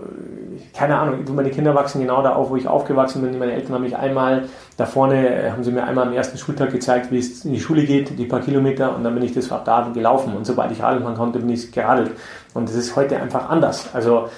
[0.74, 3.40] keine Ahnung, meine Kinder wachsen genau da auf, wo ich aufgewachsen bin.
[3.40, 4.44] Meine Eltern haben mich einmal
[4.76, 7.60] da vorne, äh, haben sie mir einmal am ersten Schultag gezeigt, wie es in die
[7.60, 10.72] Schule geht, die paar Kilometer und dann bin ich das ab da gelaufen und sobald
[10.72, 12.12] ich radeln konnte, bin ich geradelt.
[12.54, 13.90] Und das ist heute einfach anders.
[13.94, 14.30] Also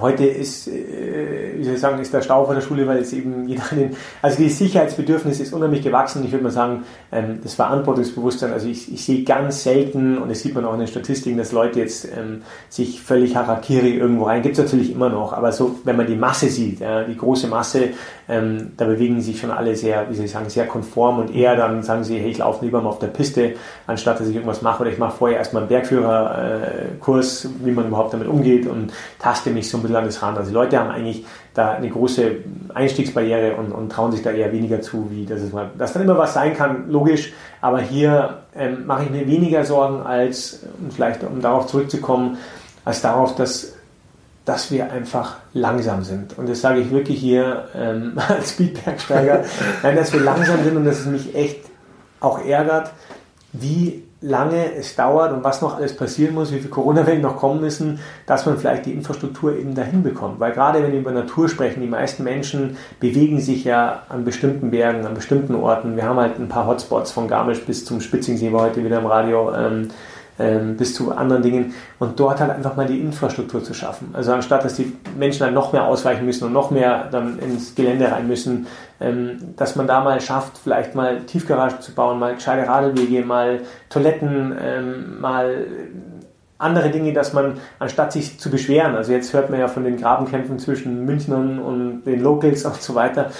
[0.00, 3.12] Heute ist, äh, wie soll ich sagen, ist der Stau von der Schule, weil es
[3.12, 6.24] eben jeder den, also das Sicherheitsbedürfnis ist unheimlich gewachsen.
[6.24, 10.40] Ich würde mal sagen, ähm, das Verantwortungsbewusstsein, also ich, ich sehe ganz selten, und das
[10.40, 14.42] sieht man auch in den Statistiken, dass Leute jetzt ähm, sich völlig Harakiri irgendwo rein,
[14.42, 17.48] gibt es natürlich immer noch, aber so, wenn man die Masse sieht, ja, die große
[17.48, 17.88] Masse,
[18.28, 21.56] ähm, da bewegen sich schon alle sehr, wie soll ich sagen, sehr konform und eher
[21.56, 23.54] dann sagen sie, hey, ich laufe lieber mal auf der Piste,
[23.86, 28.14] anstatt dass ich irgendwas mache oder ich mache vorher erstmal einen Bergführerkurs, wie man überhaupt
[28.14, 30.38] damit umgeht und taste mich so ein bisschen an das Rand.
[30.38, 32.36] Also die Leute haben eigentlich da eine große
[32.72, 36.02] Einstiegsbarriere und, und trauen sich da eher weniger zu, wie das ist mal, dass dann
[36.02, 40.90] immer was sein kann, logisch, aber hier ähm, mache ich mir weniger Sorgen als, um
[40.90, 42.38] vielleicht um darauf zurückzukommen,
[42.84, 43.74] als darauf, dass
[44.44, 46.36] dass wir einfach langsam sind.
[46.38, 49.44] Und das sage ich wirklich hier ähm, als Speedbergsteiger,
[49.82, 51.60] nein, dass wir langsam sind und dass es mich echt
[52.20, 52.90] auch ärgert,
[53.52, 57.60] wie lange es dauert und was noch alles passieren muss, wie viele Corona-Wellen noch kommen
[57.60, 60.38] müssen, dass man vielleicht die Infrastruktur eben dahin bekommt.
[60.38, 64.70] Weil gerade wenn wir über Natur sprechen, die meisten Menschen bewegen sich ja an bestimmten
[64.70, 65.96] Bergen, an bestimmten Orten.
[65.96, 69.06] Wir haben halt ein paar Hotspots von Garmisch bis zum Spitzingsee, war heute wieder im
[69.06, 69.52] Radio.
[69.54, 69.88] Ähm,
[70.38, 74.10] bis zu anderen Dingen und dort halt einfach mal die Infrastruktur zu schaffen.
[74.12, 77.74] Also anstatt, dass die Menschen dann noch mehr ausweichen müssen und noch mehr dann ins
[77.74, 78.66] Gelände rein müssen,
[79.00, 83.60] ähm, dass man da mal schafft, vielleicht mal Tiefgaragen zu bauen, mal gescheite Radwege, mal
[83.90, 85.66] Toiletten, ähm, mal
[86.62, 89.96] andere Dinge, dass man, anstatt sich zu beschweren, also jetzt hört man ja von den
[89.96, 93.30] Grabenkämpfen zwischen Münchnern und den Locals und so weiter,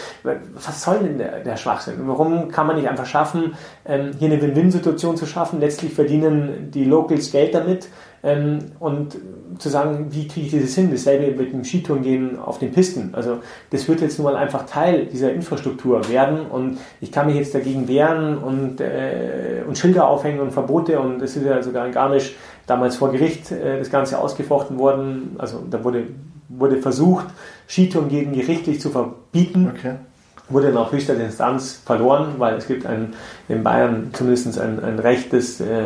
[0.55, 1.95] was soll denn der, der Schwachsinn?
[2.07, 3.55] Warum kann man nicht einfach schaffen,
[3.85, 5.61] ähm, hier eine Win-Win-Situation zu schaffen?
[5.61, 7.89] Letztlich verdienen die Locals Geld damit
[8.23, 9.17] ähm, und
[9.59, 10.91] zu sagen, wie kriege ich das hin?
[10.91, 13.11] Dasselbe mit dem Skitouren gehen auf den Pisten.
[13.13, 13.39] Also
[13.71, 17.55] das wird jetzt nun mal einfach Teil dieser Infrastruktur werden und ich kann mich jetzt
[17.55, 21.93] dagegen wehren und, äh, und Schilder aufhängen und Verbote und es ist ja sogar in
[21.93, 22.35] Garmisch
[22.67, 25.37] damals vor Gericht äh, das Ganze ausgefochten worden.
[25.39, 26.05] Also da wurde,
[26.49, 27.27] wurde versucht,
[27.69, 29.73] Skitouren gegen gerichtlich zu verbieten.
[29.77, 29.95] Okay.
[30.49, 33.15] Wurde dann auf höchster Instanz verloren, weil es gibt ein,
[33.49, 35.85] in Bayern zumindest ein, ein Recht, des, äh,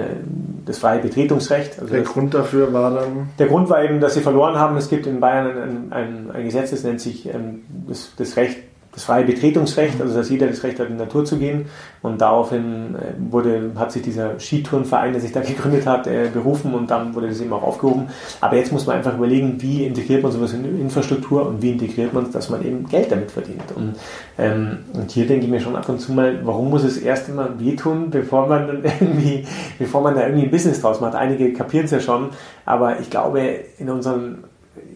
[0.65, 1.79] das freie Betretungsrecht.
[1.79, 3.29] Also der das, Grund dafür war dann?
[3.39, 4.77] Der Grund war eben, dass sie verloren haben.
[4.77, 8.59] Es gibt in Bayern ein, ein, ein Gesetz, das nennt sich ähm, das, das Recht
[8.97, 11.67] das freie Betretungsrecht, also dass jeder das Recht hat, in die Natur zu gehen.
[12.01, 16.73] Und daraufhin äh, wurde, hat sich dieser Skitourenverein, der sich da gegründet hat, äh, berufen
[16.73, 18.09] und dann wurde das eben auch aufgehoben.
[18.41, 21.73] Aber jetzt muss man einfach überlegen, wie integriert man sowas in die Infrastruktur und wie
[21.73, 23.65] integriert man es, dass man eben Geld damit verdient.
[23.75, 23.97] Und,
[24.39, 27.29] ähm, und hier denke ich mir schon ab und zu mal, warum muss es erst
[27.29, 29.45] immer wehtun, bevor man dann irgendwie,
[29.79, 31.15] bevor man da irgendwie ein Business draus macht.
[31.15, 32.31] Einige kapieren es ja schon,
[32.65, 33.43] aber ich glaube,
[33.77, 34.45] in unseren,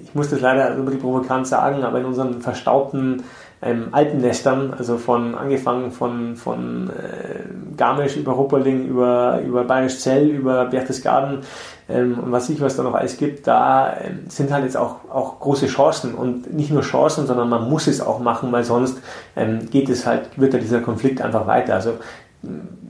[0.03, 3.25] ich muss das leider bisschen provokant sagen, aber in unseren verstaubten
[3.63, 10.29] ähm, Alpennestern, also von angefangen von, von äh, Garmisch über Rupperling, über, über Bayerisch Zell,
[10.29, 11.41] über Berchtesgaden
[11.89, 14.97] ähm, und was ich was da noch alles gibt, da ähm, sind halt jetzt auch,
[15.11, 18.99] auch große Chancen und nicht nur Chancen, sondern man muss es auch machen, weil sonst
[19.37, 21.75] ähm, geht es halt, wird ja dieser Konflikt einfach weiter.
[21.75, 21.95] Also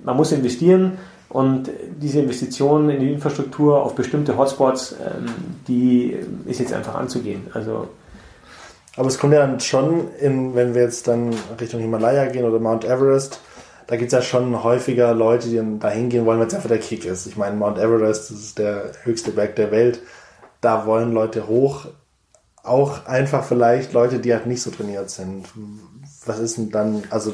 [0.04, 0.98] man muss investieren,
[1.30, 1.70] und
[2.02, 5.26] diese Investitionen in die Infrastruktur auf bestimmte Hotspots, ähm,
[5.68, 6.16] die
[6.46, 7.42] ist jetzt einfach anzugehen.
[7.54, 7.86] Also
[8.97, 12.59] aber es kommt ja dann schon, in, wenn wir jetzt dann Richtung Himalaya gehen oder
[12.59, 13.41] Mount Everest,
[13.86, 16.78] da gibt es ja schon häufiger Leute, die da hingehen wollen, weil es einfach der
[16.78, 17.26] Kick ist.
[17.26, 20.01] Ich meine, Mount Everest das ist der höchste Berg der Welt.
[20.61, 21.86] Da wollen Leute hoch.
[22.62, 25.47] Auch einfach vielleicht Leute, die halt nicht so trainiert sind.
[26.26, 27.32] Was ist denn dann, also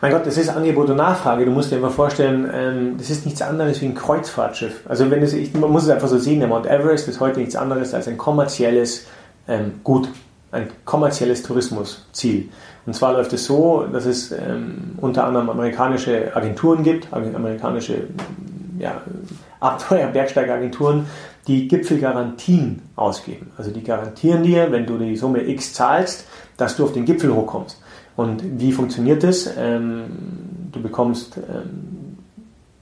[0.00, 1.46] mein Gott, das ist Angebot und Nachfrage.
[1.46, 4.82] Du musst dir einfach vorstellen, ähm, das ist nichts anderes wie ein Kreuzfahrtschiff.
[4.86, 7.40] Also wenn es, ich, man muss es einfach so sehen, der Mount Everest ist heute
[7.40, 9.06] nichts anderes als ein kommerzielles
[9.48, 10.10] ähm, Gut
[10.52, 12.48] ein kommerzielles Tourismusziel.
[12.86, 18.04] Und zwar läuft es so, dass es ähm, unter anderem amerikanische Agenturen gibt, amerikanische
[18.78, 19.02] ja,
[19.60, 21.06] Abenteuer-Bergsteigeragenturen,
[21.48, 23.50] die Gipfelgarantien ausgeben.
[23.56, 26.26] Also die garantieren dir, wenn du die Summe X zahlst,
[26.56, 27.80] dass du auf den Gipfel hochkommst.
[28.16, 29.50] Und wie funktioniert das?
[29.58, 30.04] Ähm,
[30.72, 32.18] du bekommst ähm,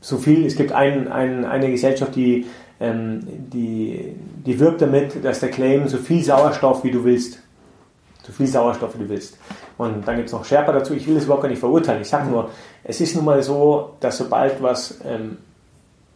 [0.01, 2.47] so viel, es gibt ein, ein, eine Gesellschaft, die,
[2.79, 3.21] ähm,
[3.53, 4.15] die,
[4.47, 7.39] die wirbt damit, dass der Claim so viel Sauerstoff wie du willst
[8.27, 9.39] so viel Sauerstoff wie du willst.
[9.77, 10.95] Und dann gibt es noch Sherpa dazu.
[10.95, 12.03] Ich will das überhaupt gar nicht verurteilen.
[12.03, 12.51] Ich sage nur,
[12.83, 15.39] es ist nun mal so, dass sobald was ähm,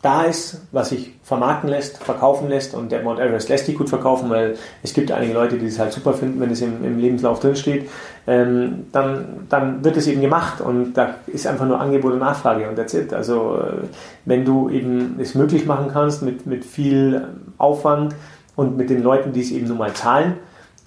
[0.03, 3.89] da ist, was sich vermarkten lässt, verkaufen lässt und der Mount Everest lässt sich gut
[3.89, 6.99] verkaufen, weil es gibt einige Leute, die es halt super finden, wenn es im, im
[6.99, 7.91] Lebenslauf drinsteht,
[8.29, 12.69] ähm, dann, dann wird es eben gemacht und da ist einfach nur Angebot und Nachfrage
[12.69, 13.13] und that's it.
[13.13, 13.87] Also äh,
[14.25, 17.27] wenn du eben es möglich machen kannst mit, mit viel
[17.59, 18.15] Aufwand
[18.55, 20.35] und mit den Leuten, die es eben nun mal zahlen,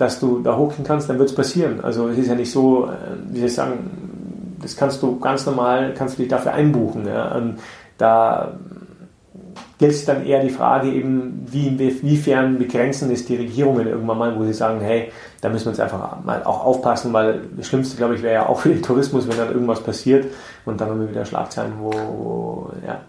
[0.01, 1.79] dass du da hochgehen kannst, dann wird es passieren.
[1.81, 2.89] Also es ist ja nicht so, äh,
[3.29, 7.07] wie soll ich sagen, das kannst du ganz normal, kannst du dich dafür einbuchen.
[7.07, 7.41] Ja?
[7.97, 8.53] Da
[9.77, 14.39] gilt es dann eher die Frage eben, wie, inwiefern begrenzen es die Regierungen irgendwann mal,
[14.39, 17.97] wo sie sagen, hey, da müssen wir uns einfach mal auch aufpassen, weil das Schlimmste,
[17.97, 20.27] glaube ich, wäre ja auch für den Tourismus, wenn dann irgendwas passiert
[20.65, 23.01] und dann haben wir wieder Schlagzeilen, wo, wo ja.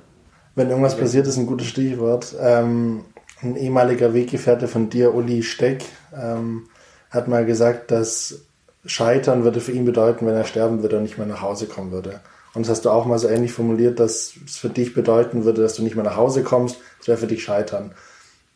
[0.54, 2.34] Wenn irgendwas passiert, ist ein gutes Stichwort.
[2.38, 3.02] Ähm,
[3.42, 5.84] ein ehemaliger Weggefährte von dir, Uli Steck,
[6.14, 6.64] ähm,
[7.12, 8.40] hat mal gesagt, dass
[8.84, 11.92] Scheitern würde für ihn bedeuten, wenn er sterben würde und nicht mehr nach Hause kommen
[11.92, 12.20] würde.
[12.54, 15.62] Und das hast du auch mal so ähnlich formuliert, dass es für dich bedeuten würde,
[15.62, 16.78] dass du nicht mehr nach Hause kommst.
[16.98, 17.92] Das wäre für dich Scheitern.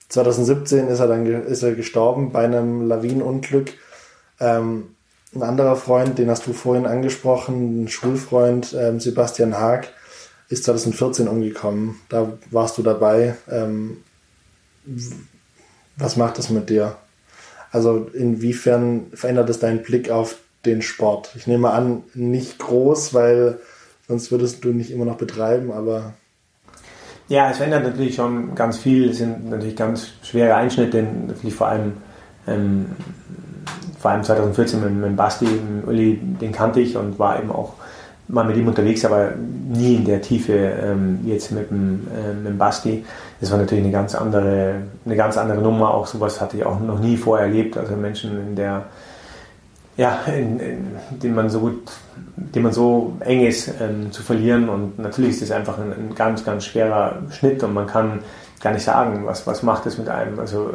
[0.08, 3.72] 2017 ist er dann ist er gestorben bei einem Lawinenunglück.
[4.40, 4.94] Ähm,
[5.34, 9.88] ein anderer Freund, den hast du vorhin angesprochen, ein Schulfreund, ähm, Sebastian Haag,
[10.48, 12.00] ist 2014 umgekommen.
[12.08, 13.36] Da warst du dabei.
[13.50, 13.98] Ähm,
[15.96, 16.96] was macht das mit dir?
[17.76, 21.32] Also inwiefern verändert es deinen Blick auf den Sport?
[21.36, 23.58] Ich nehme an, nicht groß, weil
[24.08, 26.14] sonst würdest du nicht immer noch betreiben, aber.
[27.28, 29.10] Ja, es verändert natürlich schon ganz viel.
[29.10, 31.92] Es sind natürlich ganz schwere Einschnitte, natürlich vor allem,
[32.46, 32.86] ähm,
[34.00, 37.74] vor allem 2014 mit, mit Basti, mit Uli, den kannte ich und war eben auch
[38.28, 42.46] mal mit ihm unterwegs, aber nie in der Tiefe ähm, jetzt mit dem, äh, mit
[42.46, 43.04] dem Basti.
[43.40, 44.74] Das war natürlich eine ganz andere,
[45.04, 45.94] eine ganz andere Nummer.
[45.94, 47.76] Auch sowas hatte ich auch noch nie vorher erlebt.
[47.76, 48.84] Also Menschen in der,
[49.96, 51.92] ja, in, in, den man so gut,
[52.36, 54.68] den man so eng ist ähm, zu verlieren.
[54.68, 58.20] Und natürlich ist das einfach ein, ein, ganz, ganz schwerer Schnitt und man kann
[58.60, 60.40] gar nicht sagen, was, was macht es mit einem.
[60.40, 60.74] Also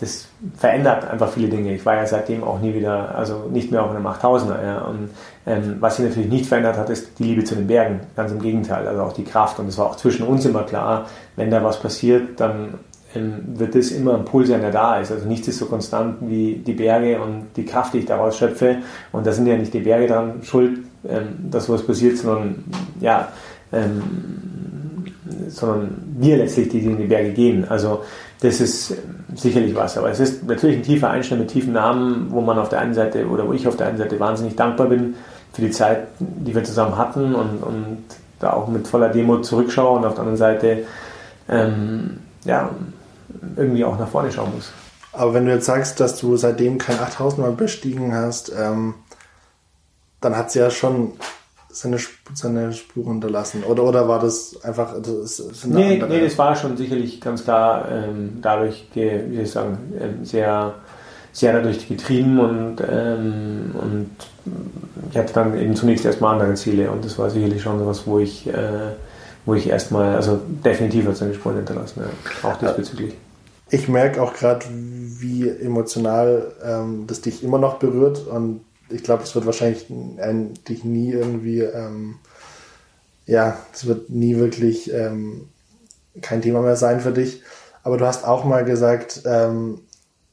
[0.00, 1.74] das verändert einfach viele Dinge.
[1.74, 4.64] Ich war ja seitdem auch nie wieder, also nicht mehr auf einem 8000er.
[4.64, 4.78] Ja.
[4.82, 5.10] Und
[5.46, 8.00] ähm, was sich natürlich nicht verändert hat, ist die Liebe zu den Bergen.
[8.16, 9.58] Ganz im Gegenteil, also auch die Kraft.
[9.58, 12.78] Und es war auch zwischen uns immer klar, wenn da was passiert, dann
[13.14, 15.12] ähm, wird das immer ein Puls sein, der da ist.
[15.12, 18.78] Also nichts ist so konstant wie die Berge und die Kraft, die ich daraus schöpfe.
[19.12, 22.64] Und da sind ja nicht die Berge dran schuld, ähm, dass sowas passiert, sondern
[23.00, 23.28] ja,
[23.70, 24.02] ähm,
[25.48, 27.66] sondern wir letztlich, die, die in die Berge gehen.
[27.68, 28.02] Also
[28.40, 28.94] das ist
[29.34, 29.98] sicherlich was.
[29.98, 32.94] Aber es ist natürlich ein tiefer Einschnitt mit tiefen Namen, wo man auf der einen
[32.94, 35.14] Seite oder wo ich auf der einen Seite wahnsinnig dankbar bin
[35.52, 37.98] für die Zeit, die wir zusammen hatten und, und
[38.38, 40.84] da auch mit voller Demo zurückschaue und auf der anderen Seite
[41.48, 42.70] ähm, ja,
[43.56, 44.72] irgendwie auch nach vorne schauen muss.
[45.12, 48.94] Aber wenn du jetzt sagst, dass du seitdem kein 8000 mal bestiegen hast, ähm,
[50.20, 51.12] dann hat es ja schon
[51.72, 51.98] seine,
[52.34, 53.62] seine Spur hinterlassen?
[53.64, 54.94] Oder, oder war das einfach.
[55.00, 59.78] Das nee, nee, das war schon sicherlich ganz klar ähm, dadurch, wie soll ich sagen,
[60.00, 60.74] ähm, sehr,
[61.32, 64.10] sehr dadurch getrieben und, ähm, und
[65.10, 68.18] ich hatte dann eben zunächst erstmal andere Ziele und das war sicherlich schon was, wo
[68.18, 68.92] ich, äh,
[69.46, 73.14] wo ich erstmal, also definitiv hat seine Spuren hinterlassen, ja, auch diesbezüglich.
[73.70, 79.22] Ich merke auch gerade, wie emotional ähm, das dich immer noch berührt und ich glaube,
[79.22, 82.16] es wird wahrscheinlich ein, dich nie irgendwie, ähm,
[83.26, 85.48] ja, es wird nie wirklich ähm,
[86.20, 87.42] kein Thema mehr sein für dich.
[87.82, 89.80] Aber du hast auch mal gesagt, ähm,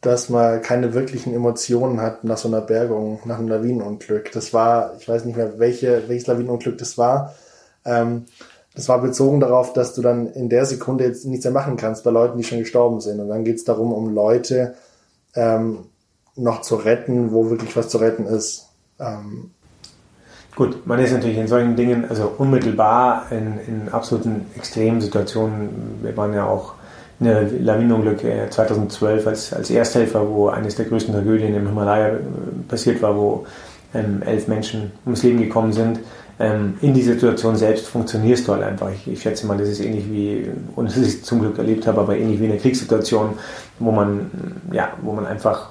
[0.01, 4.31] dass man keine wirklichen Emotionen hat nach so einer Bergung, nach einem Lawinenunglück.
[4.31, 7.35] Das war, ich weiß nicht mehr, welche, welches Lawinenunglück das war.
[7.85, 8.25] Ähm,
[8.75, 12.03] das war bezogen darauf, dass du dann in der Sekunde jetzt nichts mehr machen kannst
[12.03, 13.19] bei Leuten, die schon gestorben sind.
[13.19, 14.75] Und dann geht es darum, um Leute,
[15.33, 15.85] ähm,
[16.37, 18.69] noch zu retten, wo wirklich was zu retten ist.
[18.99, 19.51] Ähm
[20.55, 26.33] Gut, man ist natürlich in solchen Dingen, also unmittelbar in, in absoluten Extremsituationen, wir waren
[26.33, 26.73] ja auch
[27.19, 32.15] in der Lawinenunglück 2012 äh, als, als Ersthelfer, wo eines der größten Tragödien im Himalaya
[32.15, 32.19] äh,
[32.67, 33.45] passiert war, wo
[33.93, 35.99] ähm, elf Menschen ums Leben gekommen sind.
[36.39, 38.91] Ähm, in dieser Situation selbst funktionierst du halt einfach.
[38.91, 42.01] Ich, ich, schätze mal, das ist ähnlich wie, und das ist zum Glück erlebt habe,
[42.01, 43.37] aber ähnlich wie in einer Kriegssituation,
[43.79, 44.31] wo man,
[44.71, 45.69] ja, wo man einfach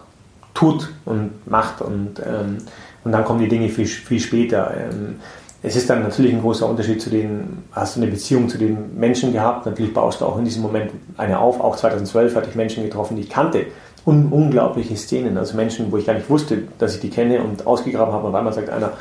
[0.56, 2.58] tut und macht und, ähm,
[3.04, 4.72] und dann kommen die Dinge viel, viel später.
[4.74, 5.16] Ähm,
[5.62, 8.98] es ist dann natürlich ein großer Unterschied zu den, hast du eine Beziehung zu den
[8.98, 11.60] Menschen gehabt, natürlich baust du auch in diesem Moment eine auf.
[11.60, 13.66] Auch 2012 hatte ich Menschen getroffen, die ich kannte.
[14.06, 17.66] Un unglaubliche Szenen, also Menschen, wo ich gar nicht wusste, dass ich die kenne und
[17.66, 18.24] ausgegraben habe.
[18.24, 18.92] Und auf einmal sagt einer,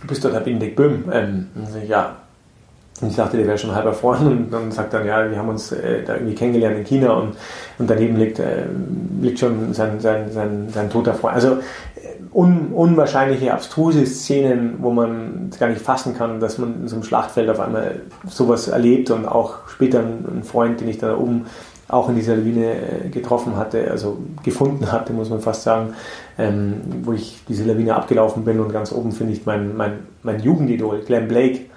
[0.00, 1.04] du bist dort Herr Benedikt Böhm.
[1.12, 1.48] Ähm,
[1.86, 2.16] ja,
[3.08, 5.72] ich dachte, der wäre schon halb erfroren und dann sagt dann, ja, wir haben uns
[5.72, 7.12] äh, da irgendwie kennengelernt in China.
[7.14, 7.36] Und,
[7.78, 8.64] und daneben liegt, äh,
[9.20, 11.34] liegt schon sein, sein, sein, sein toter Freund.
[11.34, 16.88] Also äh, un, unwahrscheinliche, abstruse Szenen, wo man gar nicht fassen kann, dass man in
[16.88, 21.16] so einem Schlachtfeld auf einmal sowas erlebt und auch später ein, Freund, den ich da
[21.16, 21.46] oben
[21.88, 25.94] auch in dieser Lawine äh, getroffen hatte, also gefunden hatte, muss man fast sagen,
[26.38, 30.40] ähm, wo ich diese Lawine abgelaufen bin und ganz oben finde ich mein, mein, mein
[30.40, 31.69] Jugendidol, Glenn Blake,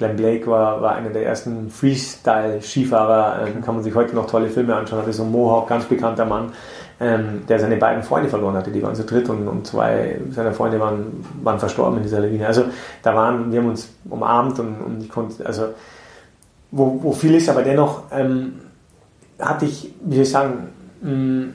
[0.00, 4.48] Glenn Blake war, war einer der ersten Freestyle-Skifahrer, ähm, kann man sich heute noch tolle
[4.48, 6.52] Filme anschauen, hatte so ein Mohawk, ganz bekannter Mann,
[7.00, 10.52] ähm, der seine beiden Freunde verloren hatte, die waren zu dritt und, und zwei seiner
[10.52, 12.46] Freunde waren, waren verstorben in dieser Lawine.
[12.46, 12.64] Also
[13.02, 15.66] da waren, wir haben uns umarmt und, und ich konnte, also
[16.70, 18.54] wo, wo viel ist, aber dennoch ähm,
[19.38, 20.68] hatte ich, wie soll ich sagen,
[21.02, 21.52] mh, mm,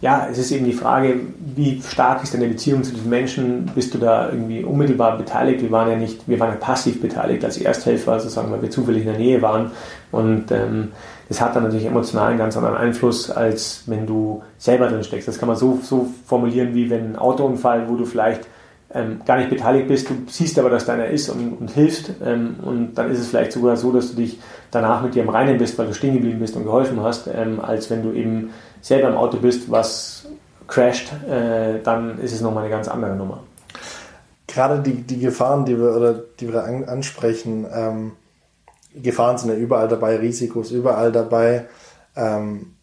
[0.00, 1.20] ja, es ist eben die Frage,
[1.54, 3.70] wie stark ist deine Beziehung zu diesen Menschen?
[3.74, 5.60] Bist du da irgendwie unmittelbar beteiligt?
[5.60, 9.02] Wir waren ja nicht, wir waren ja passiv beteiligt als Ersthelfer, sozusagen, weil wir zufällig
[9.02, 9.72] in der Nähe waren.
[10.10, 10.92] Und ähm,
[11.28, 15.28] das hat dann natürlich emotional einen ganz anderen Einfluss, als wenn du selber drin steckst.
[15.28, 18.46] Das kann man so, so formulieren, wie wenn ein Autounfall, wo du vielleicht
[18.92, 22.10] ähm, gar nicht beteiligt bist, du siehst aber, dass deiner ist und, und hilfst.
[22.24, 24.40] Ähm, und dann ist es vielleicht sogar so, dass du dich
[24.70, 27.60] danach mit dir im Reinen bist, weil du stehen geblieben bist und geholfen hast, ähm,
[27.60, 30.26] als wenn du eben selber im Auto bist, was
[30.66, 33.42] crasht, äh, dann ist es nochmal eine ganz andere Nummer.
[34.46, 38.12] Gerade die, die Gefahren, die wir, oder die wir an, ansprechen, ähm,
[38.94, 41.68] Gefahren sind ja überall dabei, Risikos überall dabei.
[42.16, 42.74] Ähm,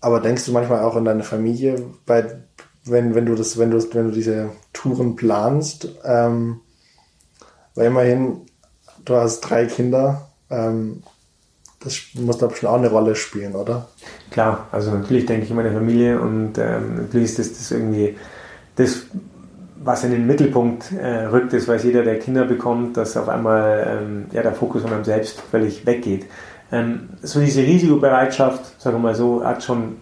[0.00, 2.42] aber denkst du manchmal auch an deine Familie, bei,
[2.84, 5.88] wenn, wenn du das, wenn du, wenn du diese Touren planst?
[6.04, 6.60] Ähm,
[7.74, 8.42] weil immerhin,
[9.04, 11.02] du hast drei Kinder, ähm,
[11.84, 13.88] Das muss da bestimmt auch eine Rolle spielen, oder?
[14.30, 18.16] Klar, also natürlich denke ich an meine Familie und ähm, natürlich ist das, das irgendwie
[18.76, 19.06] das,
[19.82, 24.00] was in den Mittelpunkt äh, rückt, das weiß jeder, der Kinder bekommt, dass auf einmal
[24.02, 26.26] ähm, ja, der Fokus von einem selbst völlig weggeht.
[26.72, 29.96] Ähm, so diese Risikobereitschaft, sagen wir mal so, hat schon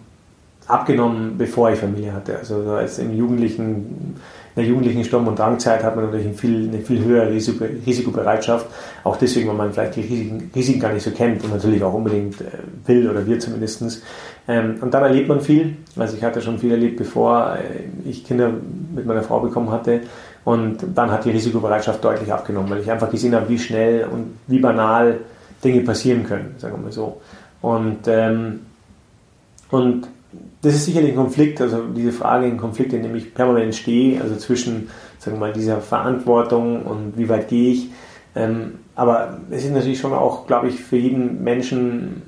[0.67, 2.39] abgenommen, bevor ich Familie hatte.
[2.39, 4.17] Also als im Jugendlichen
[4.55, 7.65] in der jugendlichen Sturm- und Drangzeit hat man natürlich eine viel, eine viel höhere Risiko,
[7.87, 8.67] Risikobereitschaft.
[9.03, 11.95] Auch deswegen, weil man vielleicht die Risiken, Risiken, gar nicht so kennt und natürlich auch
[11.95, 12.49] unbedingt äh,
[12.87, 14.03] will oder wir zumindest.
[14.47, 15.77] Ähm, und dann erlebt man viel.
[15.97, 18.51] Also ich hatte schon viel erlebt, bevor äh, ich Kinder
[18.95, 20.03] mit meiner Frau bekommen hatte.
[20.45, 24.39] Und dann hat die Risikobereitschaft deutlich abgenommen, weil ich einfach gesehen habe, wie schnell und
[24.49, 25.21] wie banal
[25.65, 27.21] Dinge passieren können, sagen wir mal so.
[27.63, 28.61] Und, ähm,
[29.71, 30.09] und
[30.63, 34.21] das ist sicherlich ein Konflikt, also diese Frage, ein Konflikt, in dem ich permanent stehe,
[34.21, 37.91] also zwischen, sagen wir mal, dieser Verantwortung und wie weit gehe ich.
[38.35, 42.23] Ähm, aber es ist natürlich schon auch, glaube ich, für jeden Menschen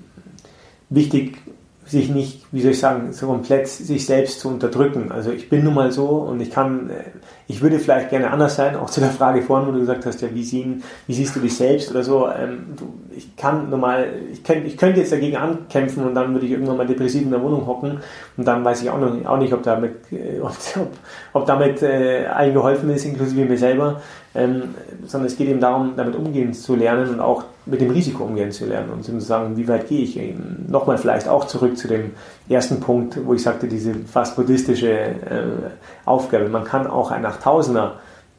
[0.90, 1.38] wichtig,
[1.86, 5.12] sich nicht, wie soll ich sagen, so komplett sich selbst zu unterdrücken.
[5.12, 7.04] Also ich bin nun mal so und ich kann, äh,
[7.46, 10.22] ich würde vielleicht gerne anders sein, auch zu der Frage vorhin, wo du gesagt hast,
[10.22, 12.26] ja, wie, sehen, wie siehst du dich selbst oder so.
[12.28, 12.74] Ähm,
[13.14, 16.78] ich kann normal, ich, könnt, ich könnte jetzt dagegen ankämpfen und dann würde ich irgendwann
[16.78, 17.98] mal depressiv in der Wohnung hocken
[18.36, 20.90] und dann weiß ich auch, noch, auch nicht, ob damit, äh, ob, ob,
[21.34, 24.00] ob damit äh, allen geholfen ist, inklusive mir selber
[24.34, 24.74] ähm,
[25.06, 28.50] sondern es geht eben darum, damit umgehen zu lernen und auch mit dem Risiko umgehen
[28.50, 30.66] zu lernen und zu sagen, wie weit gehe ich eben.
[30.68, 32.12] Nochmal vielleicht auch zurück zu dem
[32.48, 35.16] ersten Punkt, wo ich sagte, diese fast buddhistische äh,
[36.04, 36.48] Aufgabe.
[36.48, 37.92] Man kann auch ein 8000er,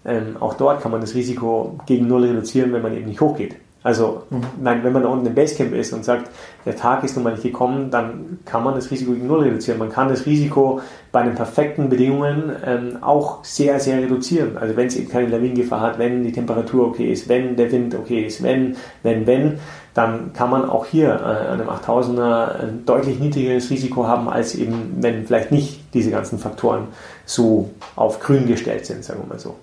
[0.06, 3.56] ähm, auch dort kann man das Risiko gegen Null reduzieren, wenn man eben nicht hochgeht.
[3.86, 4.42] Also, mhm.
[4.64, 6.32] nein, wenn man da unten im Basecamp ist und sagt,
[6.66, 9.78] der Tag ist nun mal nicht gekommen, dann kann man das Risiko gegen Null reduzieren.
[9.78, 10.82] Man kann das Risiko
[11.12, 14.58] bei den perfekten Bedingungen ähm, auch sehr, sehr reduzieren.
[14.58, 17.94] Also, wenn es eben keine Lawinengefahr hat, wenn die Temperatur okay ist, wenn der Wind
[17.94, 19.60] okay ist, wenn, wenn, wenn,
[19.94, 24.56] dann kann man auch hier äh, an einem 8000er ein deutlich niedrigeres Risiko haben, als
[24.56, 26.88] eben, wenn vielleicht nicht diese ganzen Faktoren
[27.28, 29.58] so auf grün gestellt sind, sagen wir mal so.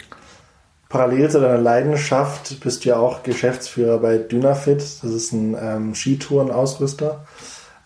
[0.92, 4.82] Parallel zu deiner Leidenschaft bist du ja auch Geschäftsführer bei Dynafit.
[5.02, 7.24] Das ist ein ähm, Skitourenausrüster.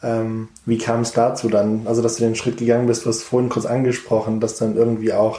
[0.02, 1.82] Ähm, wie kam es dazu dann?
[1.84, 4.76] Also, dass du den Schritt gegangen bist, du hast vorhin kurz angesprochen, dass du dann
[4.76, 5.38] irgendwie auch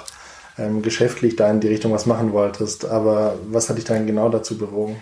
[0.58, 2.86] ähm, geschäftlich da in die Richtung was machen wolltest.
[2.86, 4.96] Aber was hat dich dann genau dazu bewogen?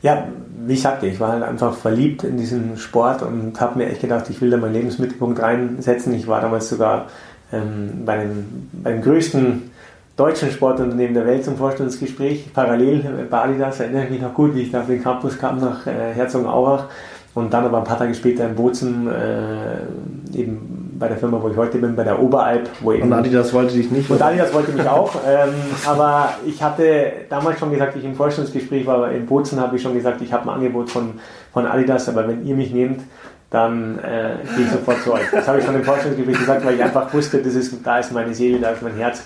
[0.00, 0.28] Ja,
[0.64, 4.00] wie ich sagte, ich war halt einfach verliebt in diesen Sport und habe mir echt
[4.00, 6.14] gedacht, ich will da meinen Lebensmittelpunkt reinsetzen.
[6.14, 7.08] Ich war damals sogar
[7.52, 9.71] ähm, bei, den, bei den größten
[10.16, 12.52] deutschen Sportunternehmen der Welt zum Vorstellungsgespräch.
[12.52, 15.58] Parallel bei Adidas erinnere ich mich noch gut, wie ich da auf den Campus kam
[15.58, 16.86] nach äh, Herzogenaurach
[17.34, 21.48] und dann aber ein paar Tage später in Bozen äh, eben bei der Firma, wo
[21.48, 22.68] ich heute bin, bei der Oberalp.
[22.80, 24.10] Wo eben, und Adidas wollte dich nicht?
[24.10, 25.12] Und Adidas wollte mich auch.
[25.24, 25.54] Ähm,
[25.86, 29.94] aber ich hatte damals schon gesagt, ich im Vorstellungsgespräch war in Bozen, habe ich schon
[29.94, 31.14] gesagt, ich habe ein Angebot von,
[31.52, 33.00] von Adidas, aber wenn ihr mich nehmt,
[33.50, 35.30] dann äh, gehe ich sofort zu euch.
[35.30, 38.12] Das habe ich schon im Vorstellungsgespräch gesagt, weil ich einfach wusste, das ist, da ist
[38.12, 39.22] meine Seele, da ist mein Herz.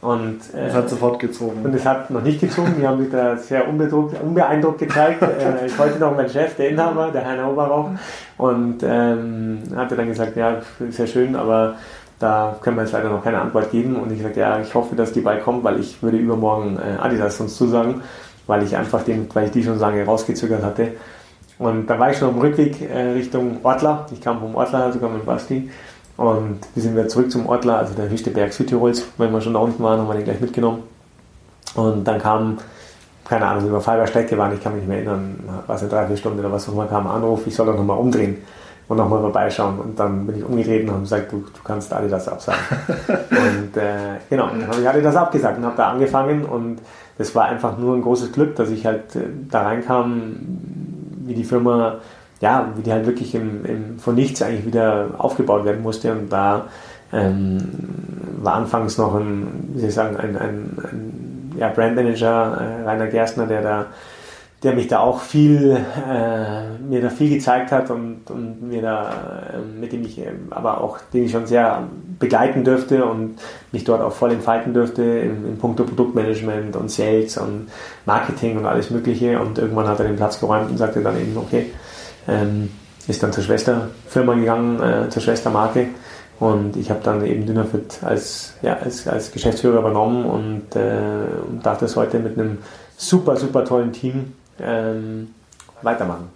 [0.00, 1.64] Und, äh, es hat sofort gezogen.
[1.64, 2.76] Und es hat noch nicht gezogen.
[2.78, 5.22] Die haben sich da sehr unbeeindruckt gezeigt.
[5.22, 7.90] äh, ist heute noch mein Chef, der Inhaber, der Heiner Oberrauch.
[8.36, 11.74] Und ähm, hatte dann gesagt, ja, sehr schön, aber
[12.20, 13.96] da können wir jetzt leider noch keine Antwort geben.
[13.96, 17.00] Und ich sagte, ja, ich hoffe, dass die bald kommt, weil ich würde übermorgen äh,
[17.00, 18.02] Adidas uns zusagen,
[18.46, 20.92] weil ich einfach den, weil ich die schon lange rausgezögert hatte.
[21.58, 24.06] Und da war ich schon am Rückweg äh, Richtung Ortler.
[24.12, 25.68] Ich kam vom Ortler sogar mit Basti.
[26.18, 29.04] Und wir sind wieder zurück zum Ortler, also der höchste Berg Südtirols.
[29.18, 30.82] Wenn wir schon da unten waren, haben wir den gleich mitgenommen.
[31.76, 32.58] Und dann kam,
[33.24, 35.38] keine Ahnung, wie wir auf halber Strecke waren, ich kann mich nicht mehr erinnern,
[35.68, 37.98] war es eine Dreiviertelstunde oder was auch immer, kam ein Anruf, ich soll doch nochmal
[37.98, 38.38] umdrehen
[38.88, 39.78] und nochmal vorbeischauen.
[39.78, 42.58] Und dann bin ich umgedreht und habe gesagt, du, du kannst Adidas absagen.
[43.08, 46.80] und äh, genau, dann habe ich Adidas abgesagt und habe da angefangen und
[47.16, 50.34] das war einfach nur ein großes Glück, dass ich halt äh, da reinkam,
[51.26, 51.98] wie die Firma
[52.40, 56.12] ja, wie die halt wirklich im, im, von nichts eigentlich wieder aufgebaut werden musste.
[56.12, 56.66] Und da
[57.12, 57.68] ähm,
[58.40, 63.06] war anfangs noch ein, wie soll ich sagen, ein, ein, ein ja, Brandmanager, äh, Rainer
[63.08, 63.86] Gerstner, der da
[64.62, 69.10] der mich da auch viel, äh, mir da viel gezeigt hat und, und mir da,
[69.54, 71.84] äh, mit dem ich äh, aber auch, den ich schon sehr
[72.18, 73.36] begleiten dürfte und
[73.70, 77.68] mich dort auch voll entfalten dürfte in, in puncto Produktmanagement und Sales und
[78.04, 81.36] Marketing und alles Mögliche und irgendwann hat er den Platz geräumt und sagte dann eben,
[81.36, 81.66] okay,
[82.28, 82.70] ähm,
[83.08, 85.88] ist dann zur Schwesterfirma gegangen, äh, zur Schwestermarke.
[86.38, 91.66] Und ich habe dann eben Dynafit als, ja, als, als Geschäftsführer übernommen und, äh, und
[91.66, 92.58] darf das heute mit einem
[92.96, 95.34] super, super tollen Team ähm,
[95.82, 96.28] weitermachen.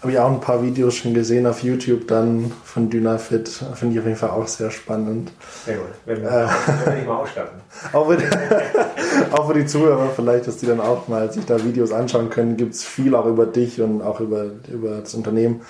[0.00, 3.48] Habe ich auch ein paar Videos schon gesehen auf YouTube dann von Dynafit.
[3.74, 5.30] Finde ich auf jeden Fall auch sehr spannend.
[5.66, 5.88] Sehr gut.
[6.06, 7.60] Wenn wir, äh, mal ausstatten.
[7.92, 8.18] auch, für,
[9.32, 12.56] auch für die Zuhörer vielleicht, dass die dann auch mal sich da Videos anschauen können.
[12.56, 15.60] Gibt es viel auch über dich und auch über, über das Unternehmen.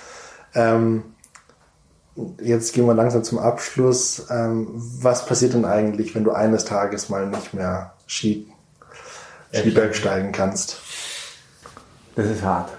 [0.55, 1.03] Ähm,
[2.41, 4.27] jetzt gehen wir langsam zum Abschluss.
[4.31, 8.47] Ähm, was passiert denn eigentlich, wenn du eines Tages mal nicht mehr Ski,
[9.53, 10.81] Skiberg steigen kannst?
[12.15, 12.71] Das ist hart.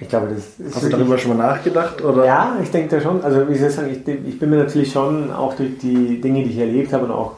[0.00, 2.02] Ich glaube, das ist Hast du darüber schon mal nachgedacht?
[2.02, 2.24] Oder?
[2.24, 3.22] Ja, ich denke da schon.
[3.22, 6.42] Also wie soll ich sagen, ich, ich bin mir natürlich schon auch durch die Dinge,
[6.42, 7.32] die ich erlebt habe und auch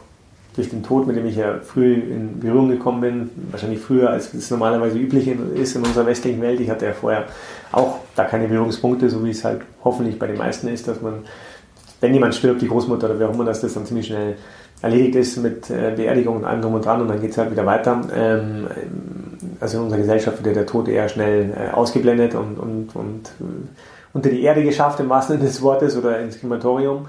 [0.54, 4.32] durch den Tod, mit dem ich ja früh in Berührung gekommen bin, wahrscheinlich früher, als
[4.34, 6.60] es normalerweise üblich ist in unserer westlichen Welt.
[6.60, 7.24] Ich hatte ja vorher
[7.72, 11.24] auch da keine Berührungspunkte, so wie es halt hoffentlich bei den meisten ist, dass man,
[12.00, 14.36] wenn jemand stirbt, die Großmutter oder wer auch immer, dass das dann ziemlich schnell
[14.82, 17.50] erledigt ist mit äh, Beerdigung und allem drum und dran und dann geht es halt
[17.50, 18.00] wieder weiter.
[18.14, 18.66] Ähm,
[19.62, 23.44] also in unserer Gesellschaft wird der Tod eher schnell äh, ausgeblendet und, und, und äh,
[24.12, 27.06] unter die Erde geschafft im wahrsten Sinne des Wortes oder ins Krematorium.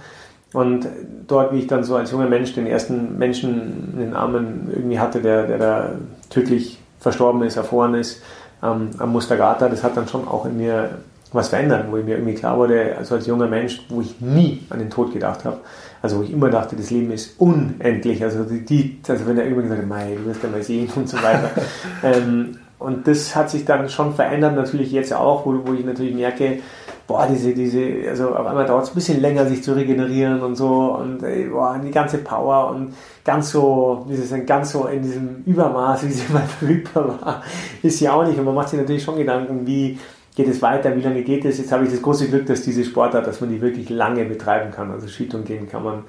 [0.54, 0.88] Und
[1.28, 4.99] dort, wie ich dann so als junger Mensch den ersten Menschen in den Armen irgendwie
[4.99, 5.89] hatte, der, der da
[6.30, 8.22] tödlich verstorben ist, erfroren ist,
[8.62, 10.91] ähm, am Mustagata, das hat dann schon auch in mir
[11.32, 14.78] was verändert, wo mir irgendwie klar wurde, also als junger Mensch, wo ich nie an
[14.78, 15.58] den Tod gedacht habe,
[16.04, 19.62] also wo ich immer dachte, das Leben ist unendlich, also die, also wenn er immer
[19.62, 21.49] gesagt hat, mei, du wirst ja mal sehen und so weiter.
[22.04, 26.14] ähm, und das hat sich dann schon verändert, natürlich jetzt auch, wo, wo ich natürlich
[26.14, 26.60] merke,
[27.08, 30.56] boah, diese, diese, also auf einmal dauert es ein bisschen länger, sich zu regenerieren und
[30.56, 32.93] so und ey, boah, die ganze Power und
[33.24, 37.43] ganz so, wie sie sagen, ganz so in diesem Übermaß, wie sie mal verfügbar war,
[37.82, 38.38] ist sie auch nicht.
[38.38, 39.97] Und man macht sich natürlich schon Gedanken, wie
[40.36, 41.58] geht es weiter, wie lange geht es.
[41.58, 44.72] Jetzt habe ich das große Glück, dass diese Sportart, dass man die wirklich lange betreiben
[44.72, 44.92] kann.
[44.92, 46.04] Also Skitouren gehen kann man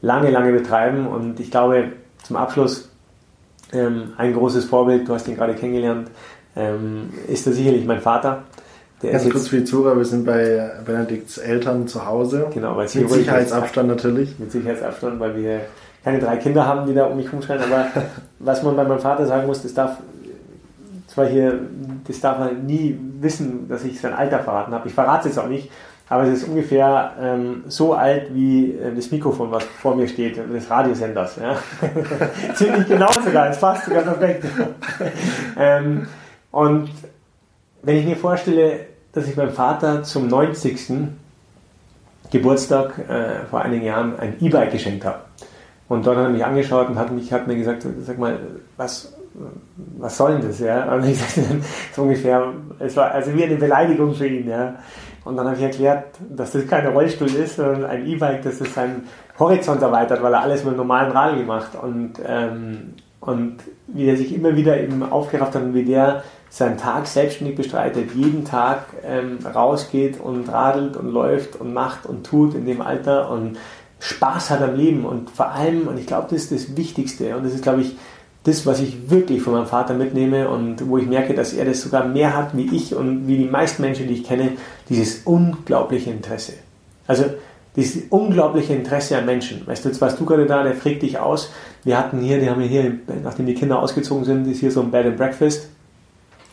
[0.00, 1.92] lange, lange betreiben und ich glaube,
[2.22, 2.88] zum Abschluss
[3.72, 6.10] ähm, ein großes Vorbild, du hast ihn gerade kennengelernt,
[6.56, 8.44] ähm, ist da sicherlich mein Vater.
[9.02, 12.48] Der Ganz kurz für die Zuhörer, wir sind bei Benedikts Eltern zu Hause.
[12.52, 14.38] Genau, weil mit Sicherheitsabstand natürlich.
[14.40, 15.60] Mit Sicherheitsabstand, weil wir
[16.02, 17.62] keine drei Kinder haben, die da um mich rumschreien.
[17.62, 17.86] Aber
[18.40, 19.98] was man bei meinem Vater sagen muss, das darf
[21.18, 21.58] zwar hier,
[22.06, 24.86] das darf man nie wissen, dass ich sein Alter verraten habe.
[24.86, 25.68] Ich verrate es jetzt auch nicht,
[26.08, 30.36] aber es ist ungefähr ähm, so alt wie äh, das Mikrofon, was vor mir steht,
[30.36, 31.36] des Radiosenders.
[31.36, 31.56] Ja?
[32.54, 34.44] Ziemlich genau sogar, es passt sogar perfekt.
[35.58, 36.06] ähm,
[36.52, 36.88] und
[37.82, 41.08] wenn ich mir vorstelle, dass ich meinem Vater zum 90.
[42.30, 45.18] Geburtstag äh, vor einigen Jahren ein E-Bike geschenkt habe.
[45.88, 48.38] Und dort hat er mich angeschaut und hat, mich, hat mir gesagt, sag mal,
[48.76, 49.17] was,
[49.98, 50.58] was soll denn das?
[50.60, 50.92] Ja?
[50.94, 51.60] Und ich sagte
[51.94, 54.48] so ungefähr, es war also wie eine Beleidigung für ihn.
[54.48, 54.76] Ja?
[55.24, 58.74] Und dann habe ich erklärt, dass das kein Rollstuhl ist, sondern ein E-Bike, das ist
[58.74, 59.02] sein
[59.38, 61.70] Horizont erweitert, weil er alles mit einem normalen Rad gemacht.
[61.80, 63.56] Und, ähm, und
[63.88, 68.14] wie er sich immer wieder eben aufgerafft hat und wie der seinen Tag selbstständig bestreitet,
[68.14, 73.30] jeden Tag ähm, rausgeht und radelt und läuft und macht und tut in dem Alter
[73.30, 73.58] und
[74.00, 77.44] Spaß hat am Leben und vor allem, und ich glaube, das ist das Wichtigste und
[77.44, 77.96] das ist, glaube ich,
[78.44, 81.82] das, was ich wirklich von meinem Vater mitnehme und wo ich merke, dass er das
[81.82, 84.52] sogar mehr hat wie ich und wie die meisten Menschen, die ich kenne,
[84.88, 86.54] dieses unglaubliche Interesse.
[87.06, 87.24] Also
[87.76, 89.66] dieses unglaubliche Interesse an Menschen.
[89.66, 91.50] Weißt du, jetzt warst du gerade da, der fragt dich aus.
[91.84, 94.90] Wir hatten hier, die haben hier, nachdem die Kinder ausgezogen sind, ist hier so ein
[94.90, 95.68] Bed and Breakfast